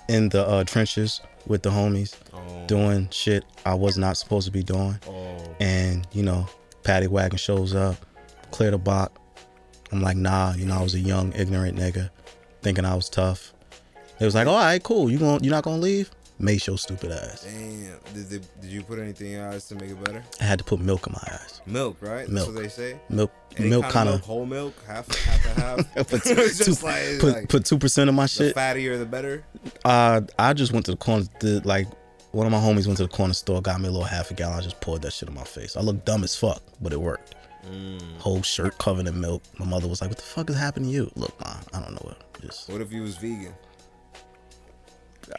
[0.09, 4.51] in the uh, trenches with the homies Oh, doing shit I was not supposed to
[4.51, 4.97] be doing.
[5.07, 6.47] oh, and you know,
[6.83, 7.97] paddy wagon shows up,
[8.51, 9.11] clear the block.
[9.91, 12.09] I'm like, nah, you know, I was a young, ignorant nigga,
[12.61, 13.53] thinking I was tough.
[14.19, 15.09] It was like, all right, cool.
[15.11, 16.11] You going you not gonna leave?
[16.41, 17.43] Mace your stupid ass.
[17.43, 17.99] damn.
[18.13, 20.23] Did, they, did you put anything in your eyes to make it better?
[20.39, 21.61] I had to put milk in my eyes.
[21.65, 22.19] Milk, right?
[22.19, 22.47] That's Milk.
[22.53, 22.97] what they say.
[23.09, 25.95] Milk, Any milk kind of whole milk, half, half and half.
[26.07, 28.55] put It's two, just like, put like put two percent of my the shit.
[28.55, 29.43] fattier the better.
[29.83, 31.25] Uh, I just went to the corner.
[31.41, 31.87] The, like
[32.31, 34.33] one of my homies went to the corner store, got me a little half a
[34.33, 34.57] gallon.
[34.59, 35.75] I just poured that shit in my face.
[35.75, 37.35] I looked dumb as fuck, but it worked.
[37.69, 38.17] Mm.
[38.19, 39.43] Whole shirt covered in milk.
[39.57, 41.91] My mother was like, "What the fuck is happening to you?" Look, man, I don't
[41.95, 42.17] know what.
[42.41, 43.53] Just What if you was vegan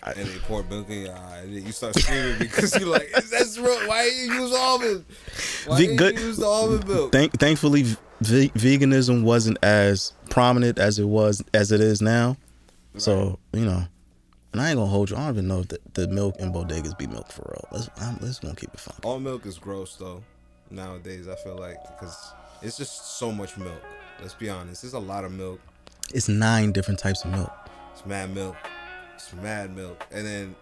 [0.02, 2.88] I- and they poured milk in your eye and then you start screaming because you're
[2.88, 3.88] like, is that real?
[3.88, 5.04] Why you use almond?
[5.66, 7.12] Why Ve- good- you use the almond milk?
[7.12, 7.82] Thank, thankfully,
[8.20, 12.36] ve- veganism wasn't as prominent as it was as it is now.
[12.96, 13.84] So you know,
[14.52, 15.16] and I ain't gonna hold you.
[15.16, 17.68] I don't even know if the, the milk in bodegas be milk for real.
[17.72, 18.96] Let's I'm, let's gonna keep it fun.
[19.04, 20.22] All milk is gross though.
[20.70, 22.32] Nowadays, I feel like because
[22.62, 23.82] it's just so much milk.
[24.20, 24.82] Let's be honest.
[24.82, 25.60] There's a lot of milk.
[26.12, 27.50] It's nine different types of milk.
[27.94, 28.56] It's mad milk.
[29.22, 30.06] It's mad milk.
[30.10, 30.54] And then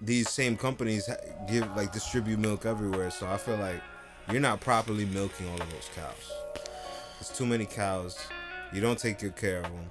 [0.00, 1.08] these same companies
[1.50, 3.10] give like distribute milk everywhere.
[3.10, 3.80] So I feel like
[4.30, 6.32] you're not properly milking all of those cows.
[7.20, 8.18] It's too many cows.
[8.72, 9.90] You don't take good care of them.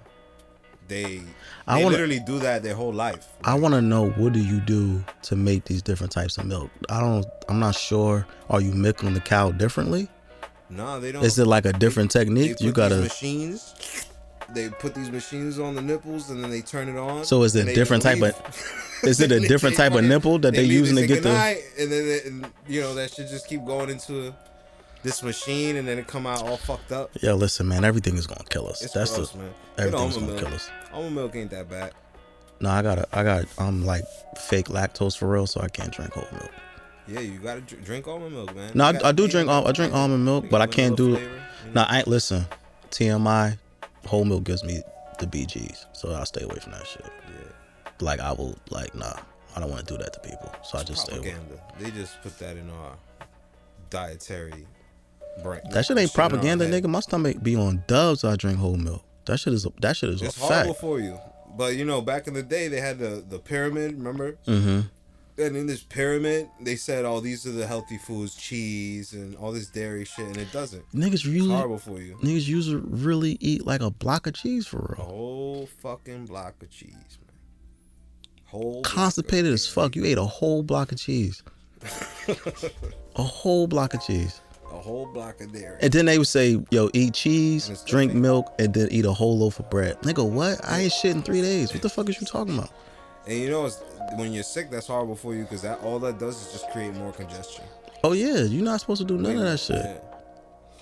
[0.88, 1.22] They,
[1.68, 3.28] I they wanna- literally do that their whole life.
[3.46, 6.70] I want to know what do you do to make these different types of milk?
[6.90, 7.26] I don't.
[7.48, 8.28] I'm not sure.
[8.50, 10.10] Are you milking the cow differently?
[10.70, 11.24] No, they don't.
[11.24, 12.52] Is it like a different they technique?
[12.54, 12.98] put You gotta.
[12.98, 13.74] machines.
[14.50, 17.26] They put these machines on the nipples and then they turn it on.
[17.26, 18.34] So is it they different type leave.
[19.04, 21.30] Is it a different type of nipple that they leave, using to get the?
[21.80, 24.34] and then and, you know that should just keep going into
[25.04, 27.12] this machine and then it come out all fucked up.
[27.22, 27.84] Yo, listen, man.
[27.84, 28.82] Everything is gonna kill us.
[28.82, 29.40] It's That's gross, the.
[29.40, 29.54] man.
[29.78, 30.40] Everything's gonna milk.
[30.40, 30.70] kill us.
[30.94, 31.94] Almond milk ain't that bad.
[32.60, 34.04] No, I got I got I'm like
[34.38, 36.52] fake lactose for real, so I can't drink whole milk.
[37.08, 38.72] Yeah, you gotta drink almond milk, man.
[38.74, 39.50] No, I, I do drink.
[39.50, 41.16] I drink almond milk, but I can't do.
[41.16, 41.82] flavor, you know?
[41.82, 42.46] No, I ain't listen.
[42.92, 43.58] TMI,
[44.06, 44.82] whole milk gives me
[45.20, 47.06] the BGs, so I'll stay away from that shit.
[47.06, 47.92] Yeah.
[48.00, 49.14] Like I will like nah,
[49.56, 51.32] I don't want to do that to people, so I just stay away.
[51.32, 51.62] propaganda.
[51.80, 52.96] They just put that in our
[53.90, 54.66] dietary
[55.42, 55.62] brain.
[55.72, 56.88] That shit ain't propaganda, nigga.
[56.88, 58.22] My stomach be on dubs.
[58.22, 59.04] So I drink whole milk.
[59.26, 60.82] That shit is a, that shit is It's a horrible fact.
[60.82, 61.18] for you.
[61.56, 63.94] But you know, back in the day, they had the the pyramid.
[63.94, 64.38] Remember?
[64.48, 64.82] Mm-hmm.
[65.38, 69.52] And in this pyramid, they said, "Oh, these are the healthy foods, cheese and all
[69.52, 70.84] this dairy shit," and it doesn't.
[70.94, 72.18] Niggas It's usually horrible for you.
[72.22, 75.06] niggas usually really eat like a block of cheese for A real.
[75.08, 77.32] whole fucking block of cheese, man.
[78.46, 79.96] Whole Constipated as fuck.
[79.96, 81.42] You ate a whole block of cheese.
[83.16, 84.40] a whole block of cheese.
[84.72, 85.78] a whole block of dairy.
[85.82, 88.22] And then they would say, "Yo, eat cheese, drink nothing.
[88.22, 90.60] milk, and then eat a whole loaf of bread." Nigga, what?
[90.64, 91.74] I ain't shit in three days.
[91.74, 92.70] What the fuck is you talking about?
[93.28, 93.82] And you know, it's,
[94.18, 96.94] when you're sick, that's horrible for you because that all that does is just create
[96.96, 97.64] more congestion.
[98.04, 99.78] Oh yeah, you're not supposed to do none of that shit.
[99.78, 99.98] Yeah.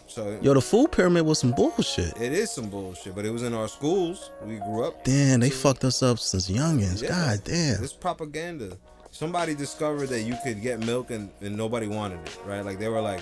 [0.08, 2.20] So Yo, the food pyramid was some bullshit.
[2.20, 4.32] it is some bullshit, but it was in our schools.
[4.44, 5.06] We grew up.
[5.06, 7.02] Damn, they fucked us up since youngins.
[7.02, 7.10] Yeah.
[7.10, 7.82] God damn.
[7.82, 8.78] It's propaganda.
[9.12, 12.66] Somebody discovered that you could get milk and, and nobody wanted it, right?
[12.66, 13.22] Like they were like,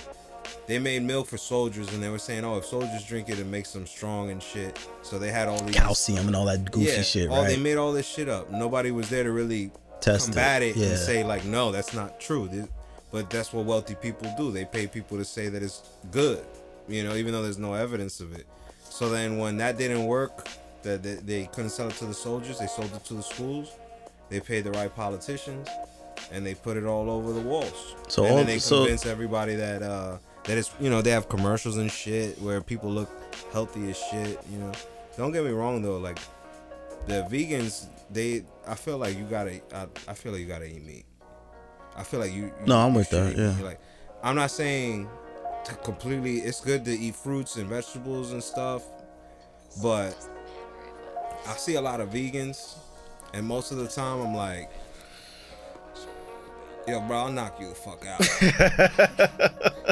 [0.66, 3.45] they made milk for soldiers and they were saying, oh, if soldiers drink it, it
[3.45, 4.80] makes them strong and shit.
[5.03, 7.47] So they had all these Calcium and all that goofy yeah, shit, all, right?
[7.49, 8.49] They made all this shit up.
[8.51, 9.72] Nobody was there to really
[10.02, 10.88] Test it, combat it, yeah.
[10.88, 12.47] and say like, no, that's not true.
[12.47, 12.68] This-
[13.12, 14.52] But that's what wealthy people do.
[14.52, 15.82] They pay people to say that it's
[16.12, 16.45] good,
[16.88, 18.45] you know, even though there's no evidence of it.
[18.89, 20.47] So then when that didn't work,
[20.84, 23.72] that they, they couldn't sell it to the soldiers, they sold it to the schools.
[24.30, 25.68] They paid the right politicians,
[26.32, 27.95] and they put it all over the walls.
[28.08, 31.28] So and all- they so- convince everybody that uh that it's you know they have
[31.30, 33.10] commercials and shit where people look
[33.52, 34.39] healthy as shit.
[34.52, 34.72] You know,
[35.18, 36.20] don't get me wrong though, like
[37.08, 40.86] the vegans, they I feel like you gotta I, I feel like you gotta eat
[40.86, 41.05] meat.
[41.95, 42.45] I feel like you.
[42.45, 43.55] you No, I'm with that, yeah.
[43.55, 43.64] meat.
[43.64, 43.82] Like,
[44.24, 45.10] I'm not saying
[45.66, 46.38] to completely.
[46.38, 48.84] It's good to eat fruits and vegetables and stuff,
[49.82, 50.16] but
[51.47, 52.76] I see a lot of vegans,
[53.34, 54.72] and most of the time I'm like,
[56.88, 59.80] yo, bro, I'll knock you the fuck out.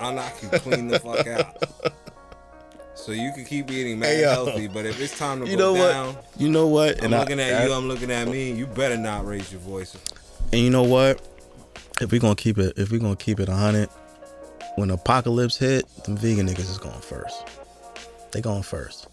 [0.00, 1.62] I'll knock you clean the fuck out.
[3.00, 5.74] So you can keep eating mad Hey, healthy, but if it's time to You go
[5.74, 6.24] know down, what?
[6.36, 7.02] You know what?
[7.02, 8.52] I'm I- looking at I- you, I'm looking at me.
[8.52, 9.96] You better not raise your voice.
[10.52, 11.20] And you know what?
[12.00, 13.88] If we gonna keep it, if we gonna keep it hundred,
[14.76, 17.42] when apocalypse hit, them vegan niggas is going first.
[18.32, 19.06] They going first.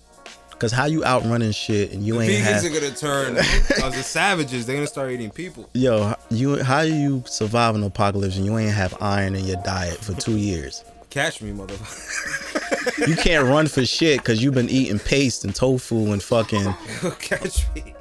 [0.60, 3.34] Cause how you outrunning shit and you the ain't vegans have, are gonna turn
[3.68, 4.66] because the savages.
[4.66, 5.70] They're gonna start eating people.
[5.74, 9.98] yo, you how you survive an apocalypse and you ain't have iron in your diet
[9.98, 10.84] for two years?
[11.10, 13.08] Catch me, motherfucker.
[13.08, 16.74] You can't run for shit because you've been eating paste and tofu and fucking
[17.20, 17.94] Catch me.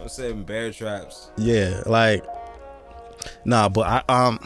[0.00, 1.30] I'm saying bear traps.
[1.36, 2.24] yeah, like
[3.44, 3.68] nah.
[3.68, 4.38] But I um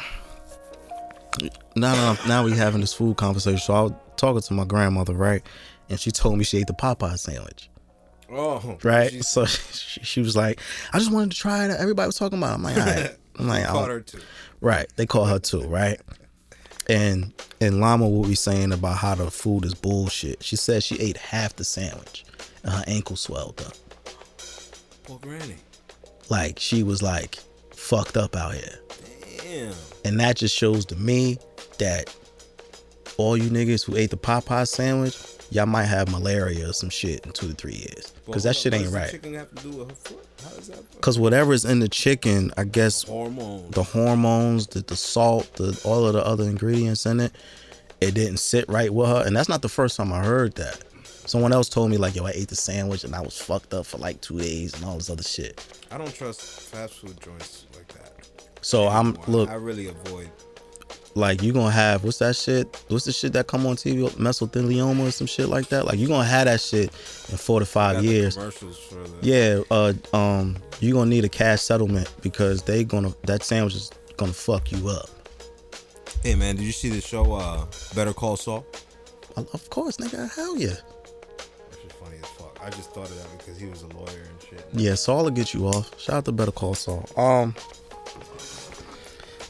[1.77, 3.59] now now, now we having this food conversation.
[3.59, 5.43] So I was talking to my grandmother, right,
[5.89, 7.69] and she told me she ate the Popeye sandwich.
[8.31, 9.11] Oh, right?
[9.11, 10.59] she's- So she, she was like,
[10.93, 11.71] I just wanted to try it.
[11.79, 12.53] Everybody was talking about.
[12.53, 12.55] It.
[12.55, 13.17] I'm like, all right.
[13.39, 14.21] I'm like, I caught don't- her too.
[14.61, 14.87] right?
[14.97, 16.01] They call her too, right?
[16.89, 20.43] And and Lama will be saying about how the food is bullshit.
[20.43, 22.25] She said she ate half the sandwich
[22.65, 23.75] and her ankle swelled up.
[25.05, 25.57] Poor granny.
[26.29, 27.39] Like she was like
[27.75, 28.79] fucked up out here.
[29.39, 29.75] Damn.
[30.05, 31.39] And that just shows to me
[31.79, 32.15] that
[33.17, 35.19] all you niggas who ate the Popeye sandwich,
[35.51, 38.13] y'all might have malaria or some shit in two to three years.
[38.27, 39.11] Because that shit ain't right.
[39.11, 40.27] chicken have to do with her foot?
[40.43, 43.75] How whatever is in the chicken, I guess Hormones.
[43.75, 47.33] the hormones, the, the salt, the all of the other ingredients in it,
[48.01, 49.25] it didn't sit right with her.
[49.27, 50.83] And that's not the first time I heard that.
[51.05, 53.87] Someone else told me like, yo, I ate the sandwich and I was fucked up
[53.87, 55.65] for like two days and all this other shit.
[55.91, 58.13] I don't trust fast food joints like that.
[58.61, 60.31] So I'm look I really avoid.
[61.15, 62.67] Like you gonna have what's that shit?
[62.89, 64.09] What's the shit that come on TV?
[64.13, 65.85] Mesothelioma or some shit like that?
[65.87, 66.85] Like you gonna have that shit
[67.31, 68.35] in four to five got the years.
[68.37, 69.19] commercials for the.
[69.21, 73.91] Yeah, uh, um, you gonna need a cash settlement because they gonna that sandwich is
[74.17, 75.09] gonna fuck you up.
[76.23, 78.65] Hey man, did you see the show uh, Better Call Saul?
[79.37, 80.69] Of course, nigga, hell yeah.
[80.69, 82.59] Which is funny as fuck.
[82.63, 84.65] I just thought of that because he was a lawyer and shit.
[84.73, 85.99] Yeah, Saul will get you off.
[86.01, 87.05] Shout out to Better Call Saul.
[87.17, 87.55] Um,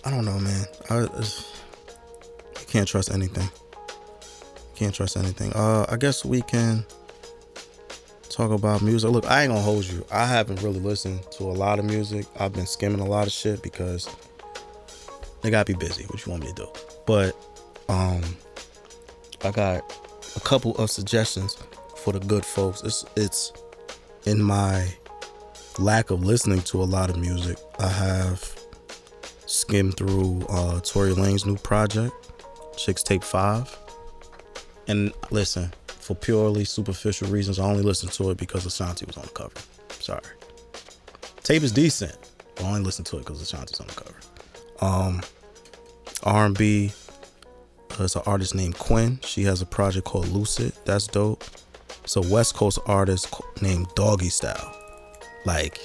[0.04, 0.64] I don't know, man.
[0.90, 1.51] I it's- you
[2.72, 3.50] can't trust anything.
[4.74, 5.52] Can't trust anything.
[5.52, 6.86] Uh, I guess we can
[8.30, 9.10] talk about music.
[9.10, 10.06] Look, I ain't gonna hold you.
[10.10, 12.24] I haven't really listened to a lot of music.
[12.40, 14.08] I've been skimming a lot of shit because
[15.42, 16.04] they gotta be busy.
[16.04, 16.68] What you want me to do?
[17.06, 17.36] But
[17.90, 18.22] um,
[19.44, 19.94] I got
[20.34, 21.58] a couple of suggestions
[21.98, 22.82] for the good folks.
[22.84, 23.52] It's it's
[24.24, 24.88] in my
[25.78, 28.58] lack of listening to a lot of music, I have
[29.44, 32.14] skimmed through uh, Tory Lanez new project,
[32.76, 33.78] Chixtape 5.
[34.88, 39.24] And listen, for purely superficial reasons, I only listened to it because Ashanti was on
[39.24, 39.54] the cover.
[39.90, 40.22] Sorry.
[41.42, 42.16] Tape is decent,
[42.60, 44.16] I only listened to it because Ashanti's on the cover.
[44.80, 45.22] Um,
[46.24, 46.92] R&B,
[47.96, 49.18] there's an artist named Quinn.
[49.24, 50.72] She has a project called Lucid.
[50.84, 51.44] That's dope.
[52.04, 54.76] It's a West Coast artist named Doggy Style.
[55.44, 55.80] Like,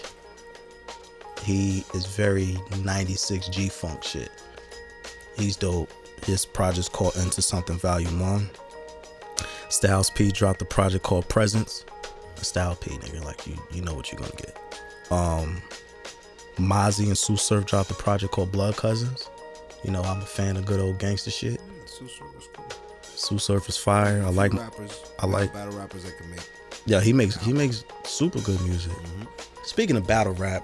[1.43, 4.29] he is very 96 G Funk shit.
[5.37, 5.91] He's dope.
[6.27, 8.49] His project's called Into Something Volume 1.
[9.69, 11.85] Styles P dropped a project called Presence.
[12.35, 14.59] Style P, nigga, like you you know what you're gonna get.
[15.11, 15.61] Um
[16.57, 19.29] Mozzy and Tsu Surf dropped a project called Blood Cousins.
[19.83, 21.59] You know, I'm a fan of good old gangster shit.
[21.85, 22.65] Tsu Surf is cool.
[23.01, 24.21] Tsu Surf is fire.
[24.23, 24.53] I like.
[24.53, 25.01] rappers.
[25.19, 26.41] I like- battle rappers that can make.
[26.85, 28.91] Yeah, he makes he makes super good music.
[28.91, 29.25] Mm-hmm.
[29.65, 30.63] Speaking of battle rap,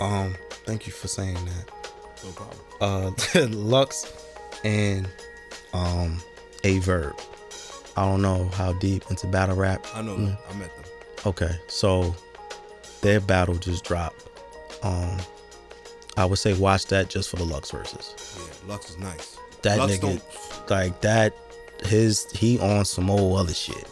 [0.00, 0.34] um,
[0.66, 1.70] thank you for saying that.
[2.24, 2.58] No problem.
[2.80, 4.12] uh Lux
[4.64, 5.08] and
[5.72, 6.20] um
[6.64, 7.14] Aye Verb.
[7.96, 9.86] I don't know how deep into battle rap.
[9.94, 10.26] I know Mm.
[10.26, 10.38] them.
[10.50, 10.84] I met them.
[11.26, 12.14] Okay, so
[13.02, 14.28] their battle just dropped.
[14.82, 15.16] Um
[16.16, 18.14] I would say watch that just for the Lux verses.
[18.36, 19.36] Yeah, Lux is nice.
[19.62, 20.70] That Lux nigga don't.
[20.70, 21.34] like that
[21.84, 23.88] his he on some old other shit.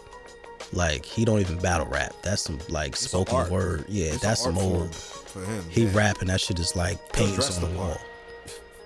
[0.72, 2.14] Like he don't even battle rap.
[2.22, 3.84] That's some like It's spoken word.
[3.88, 5.64] Yeah, It's that's some old for him.
[5.68, 5.90] he yeah.
[5.94, 7.88] rapping that shit is like paints on the wall.
[7.88, 8.00] part.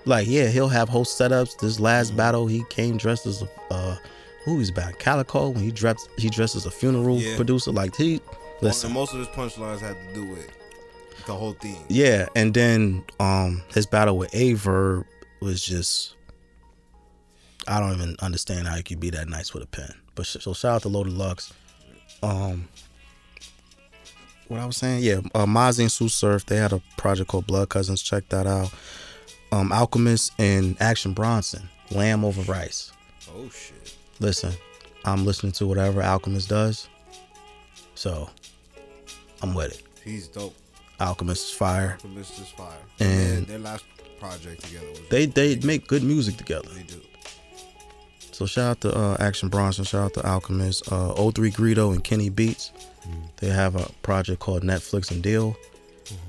[0.07, 1.59] Like yeah, he'll have whole setups.
[1.59, 2.17] This last Mm-hmm.
[2.17, 3.97] battle, he came dressed as a uh,
[4.45, 7.37] who he's back Calicoe when he dressed he dressed as a funeral Yeah.
[7.37, 7.73] producer.
[7.73, 8.21] Like he
[8.63, 10.49] listen, And most of his punchlines had to do with
[11.27, 11.83] the whole theme.
[11.89, 12.27] yeah.
[12.37, 15.05] And then um his battle with Aye Verb
[15.41, 16.15] was just
[17.69, 19.93] I don't even understand how he could be that nice with a pen.
[20.15, 21.53] But so shout out to Loaded Lux.
[22.23, 22.69] Um,
[24.49, 27.47] what I was saying, yeah, uh, Mozzy and Tsu Surf, they had a project called
[27.49, 28.01] Blood Cousins.
[28.01, 28.73] Check that out.
[29.53, 32.93] Um, Alchemist and Action Bronson, Lamb Over Rice.
[33.35, 33.95] Oh shit.
[34.21, 34.53] Listen,
[35.05, 36.89] I'm listening to whatever Alchemist does,
[37.95, 38.29] so
[39.43, 39.83] I'm with it.
[40.05, 40.55] He's dope.
[41.01, 41.93] Alchemist is fire.
[41.93, 42.73] Alchemist is fire.
[43.01, 43.85] And- And their, last
[44.19, 45.01] project together was.
[45.11, 46.69] They they make good music together.
[46.75, 47.01] They do.
[48.33, 52.03] So shout out to uh, Action Bronson, shout out to Alchemist, uh, 03 Greedo and
[52.05, 52.71] Kenny Beats.
[53.39, 55.57] They have a project called Netflix and Deal.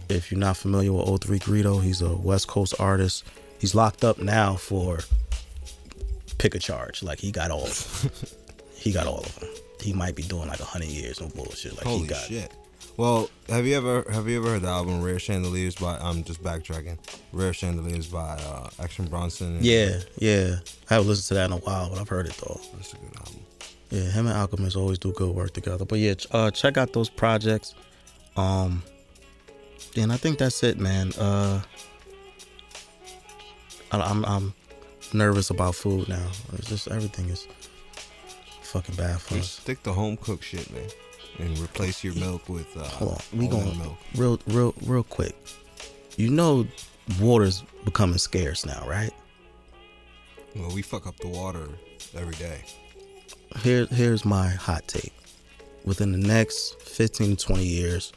[0.10, 3.24] If you're not familiar with 03 Greedo, he's a West Coast artist.
[3.60, 5.00] He's locked up now for
[6.38, 7.04] pick a charge.
[7.04, 8.30] Like he got all of them.
[8.76, 9.50] he got all of them.
[9.82, 11.76] He might be doing like a hundred years, no bullshit.
[11.76, 12.52] Like Holy he got shit.
[12.98, 16.42] Well, have you ever have you ever heard the album Rare Chandeliers by I'm just
[16.42, 16.98] backtracking.
[17.32, 19.60] Rare Chandeliers by uh, Action Bronson.
[19.62, 20.58] Yeah, yeah.
[20.90, 22.60] I haven't listened to that in a while, but I've heard it though.
[22.74, 23.40] That's a good album.
[23.92, 25.86] Yeah, him and Alchemist always do good work together.
[25.86, 27.74] But yeah, uh, check out those projects.
[28.36, 28.84] Um,
[29.98, 31.12] and I think that's it, man.
[31.18, 31.62] Uh,
[33.91, 34.54] I, I'm I'm
[35.14, 36.28] nervous about food now.
[36.54, 37.48] It's just everything is
[38.62, 39.64] fucking bad for Just us.
[39.64, 40.89] stick to home cooked shit, man,
[41.39, 43.98] and replace your milk with uh, Hold on, we going milk.
[44.16, 45.36] real real real quick.
[46.18, 46.68] You know,
[47.22, 49.12] water's becoming scarce now, right?
[50.56, 51.68] Well, we fuck up the water
[52.16, 52.64] every day.
[53.62, 55.14] here here's my hot take.
[55.86, 58.12] Within the next 15 to 20 years,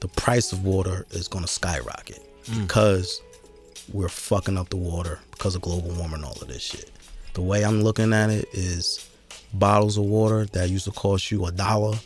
[0.00, 2.20] the price of water is going to skyrocket
[2.62, 3.20] because
[3.92, 6.90] we're fucking up the water because of global warming and all of this shit.
[7.34, 9.08] The way I'm looking at it is
[9.54, 11.96] bottles of water that used to cost you a dollar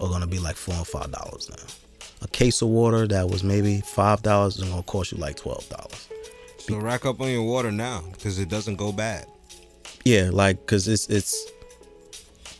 [0.00, 1.62] are going to be like 4 and 5 dollars now.
[2.22, 6.06] A case of water that was maybe $5 is going to cost you like $12.
[6.60, 9.26] So rack up on your water now because it doesn't go bad.
[10.04, 11.50] Yeah, like cuz it's it's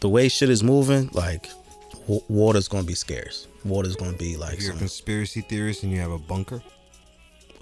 [0.01, 1.49] the way shit is moving, like
[2.03, 3.47] w- water's going to be scarce.
[3.69, 6.63] Water's going to be like If you're a conspiracy theorist and you have a bunker,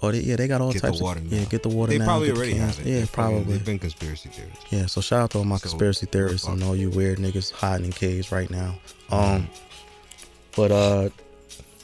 [0.01, 1.37] Oh, they, yeah, they got all get types the water of now.
[1.37, 2.05] yeah, get the water They now.
[2.05, 2.85] probably get the already have it.
[2.85, 3.43] Yeah, They've probably.
[3.43, 4.65] They've been conspiracy theorists.
[4.69, 7.51] Yeah, so shout out to all my So, conspiracy theorists and all you weird niggas
[7.51, 8.75] hiding in caves right now.
[9.09, 9.49] Um,
[10.55, 11.09] but uh,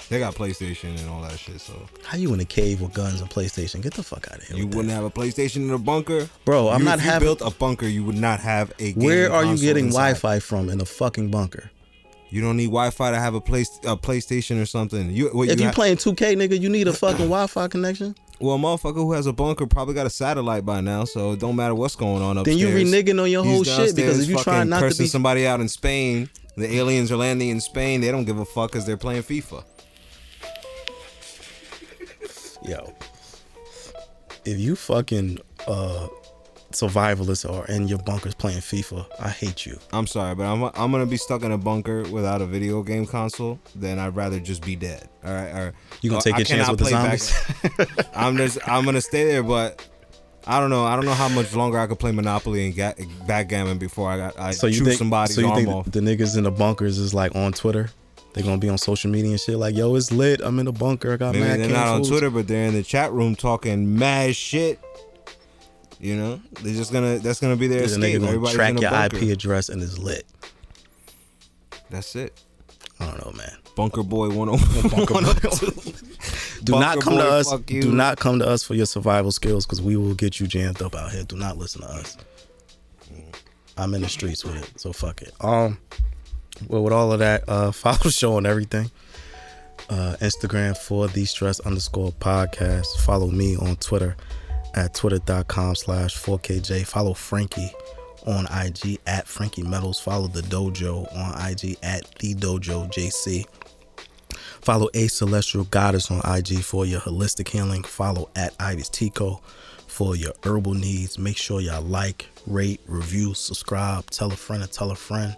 [0.10, 3.22] They got PlayStation and all that shit, so how you in a cave with guns
[3.22, 3.82] and PlayStation?
[3.82, 4.58] Get the fuck out of here.
[4.58, 4.96] you wouldn't that.
[4.96, 7.26] have a PlayStation in a bunker, Bro, I'm You- not having.
[7.28, 7.88] built a bunker.
[7.88, 8.92] You would not have a.
[8.92, 10.18] Where are you getting inside.
[10.20, 11.72] Wi-Fi from in a fucking bunker?
[12.32, 15.10] You don't need Wi-Fi to have a place a PlayStation or something.
[15.12, 18.16] You, what, If you ha- playing 2K, nigga, you need a fucking Wi-Fi connection.
[18.40, 21.40] well, a motherfucker who has a bunker probably got a satellite by now, so it
[21.40, 22.60] don't matter what's going on Then upstairs.
[22.62, 25.10] you reneging on your whole shit because if you trying fucking not to cursing be
[25.10, 28.00] somebody out in Spain, the aliens are landing in Spain.
[28.02, 29.64] They don't give a fuck because they're playing FIFA.
[32.66, 32.94] yo,
[34.46, 35.38] if you fucking
[35.68, 36.08] uh
[36.74, 39.78] survivalists are in your bunkers playing FIFA, I hate you.
[39.94, 43.06] I'm sorry, but I'm I'm gonna be stuck in a bunker without a video game
[43.06, 43.60] console.
[43.76, 45.10] Then I'd rather just be dead.
[45.24, 45.74] All right, all right.
[46.02, 48.08] You gonna Well, take I your chance with the zombies?
[48.16, 49.88] I'm just I'm gonna stay there, but
[50.48, 50.86] I don't know.
[50.86, 52.96] I don't know how much longer I could play Monopoly and ga-
[53.28, 55.92] backgammon before I got I so you think somebody's so you arm think off.
[55.92, 57.90] the niggas in the bunkers is like on Twitter?
[58.34, 60.40] They gonna be on social media and shit like, yo, it's lit.
[60.42, 61.14] I'm in the bunker.
[61.14, 62.04] I got Maybe mad they're not on.
[62.04, 64.80] Twitter, but they're in the chat room talking mad shit.
[66.02, 68.14] You know, they're just gonna that's gonna be their escape.
[68.16, 69.18] gonna Everybody's track your bunker.
[69.18, 70.26] IP address and it's lit.
[71.92, 72.42] That's it.
[73.00, 73.56] I don't know, man.
[73.76, 76.02] Bunker Boy 102.
[76.64, 77.52] Do not Bunker come to boy, us.
[77.52, 77.82] fuck you.
[77.84, 80.82] Do not come to us for your survival skills because we will get you jammed
[80.82, 81.24] up out here.
[81.24, 82.18] Do not listen to us.
[83.78, 85.34] I'm in the streets with it, so fuck it.
[85.40, 85.78] Um,
[86.68, 88.90] well, with all of that, uh, follow the show on everything.
[89.90, 92.88] Uh, Instagram for the stress underscore podcast.
[93.04, 94.16] Follow me on Twitter
[94.76, 96.86] at twitter.com slash 4KJ.
[96.86, 97.72] Follow Frankie
[98.26, 100.00] on IG at Frankie Metals.
[100.00, 103.46] Follow the dojo on IG at the dojo JC.
[104.62, 107.84] Follow A Celestial Goddess on IG for your holistic healing.
[107.84, 109.42] Follow at Ivy's Tico
[109.88, 111.18] for your herbal needs.
[111.18, 115.36] Make sure y'all like, rate, review, subscribe, tell a friend and tell a friend.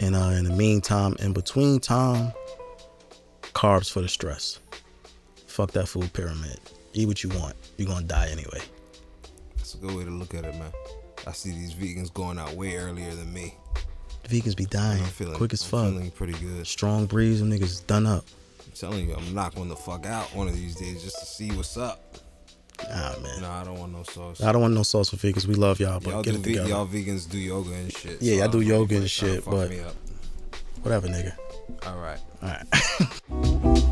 [0.00, 2.32] And uh, in the meantime, in between time,
[3.54, 4.58] carbs for the stress.
[5.46, 6.58] Fuck that food pyramid.
[6.98, 7.54] Eat what you want.
[7.76, 8.60] You're gonna die anyway.
[9.56, 10.72] That's a good way to look at it, man.
[11.28, 13.54] I see these vegans going out way earlier than me.
[14.24, 15.84] Vegans be dying feeling quick as I'm fuck.
[15.92, 16.66] feeling pretty good.
[16.66, 18.24] Strong breeze, them niggas done up.
[18.66, 21.52] I'm telling you, I'm knocking the fuck out one of these days just to see
[21.52, 22.16] what's up.
[22.82, 23.42] Nah, man.
[23.42, 24.42] No, I don't want no sauce.
[24.42, 25.46] I don't want no sauce for vegans.
[25.46, 26.68] We love y'all, but y'all, get it ve- together.
[26.68, 28.20] y'all vegans do yoga and shit.
[28.20, 30.82] Yeah, so y'all do yoga and if it's trying to shit, but-.
[30.82, 31.36] Whatever, nigga.
[31.86, 32.18] All right.
[32.42, 33.84] All right.